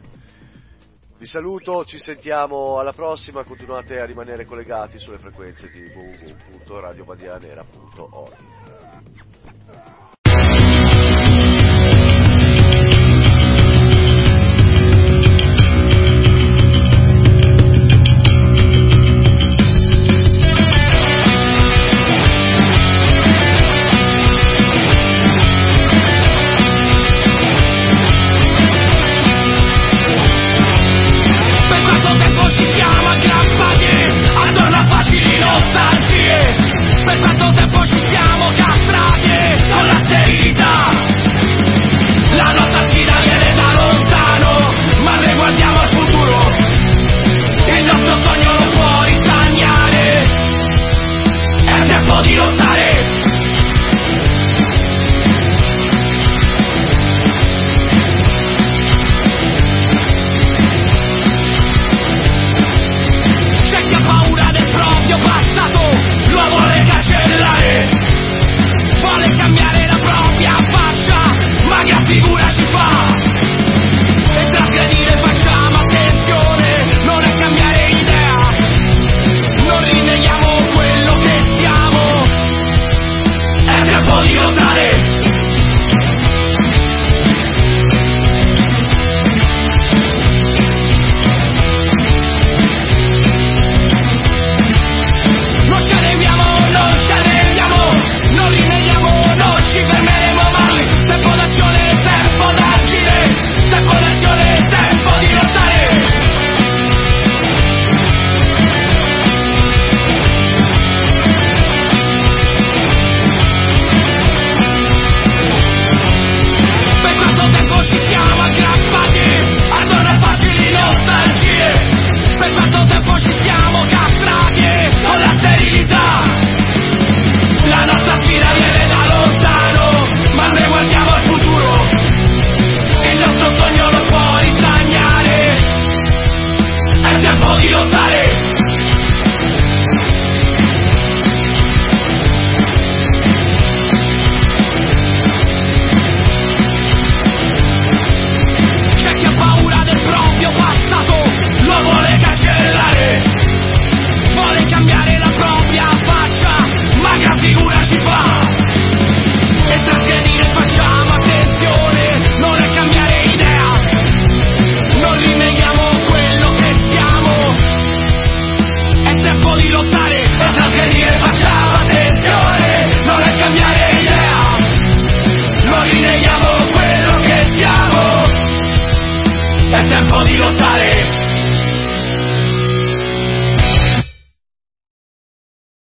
[1.19, 8.58] Vi saluto, ci sentiamo alla prossima, continuate a rimanere collegati sulle frequenze di www.radiobandianera.org.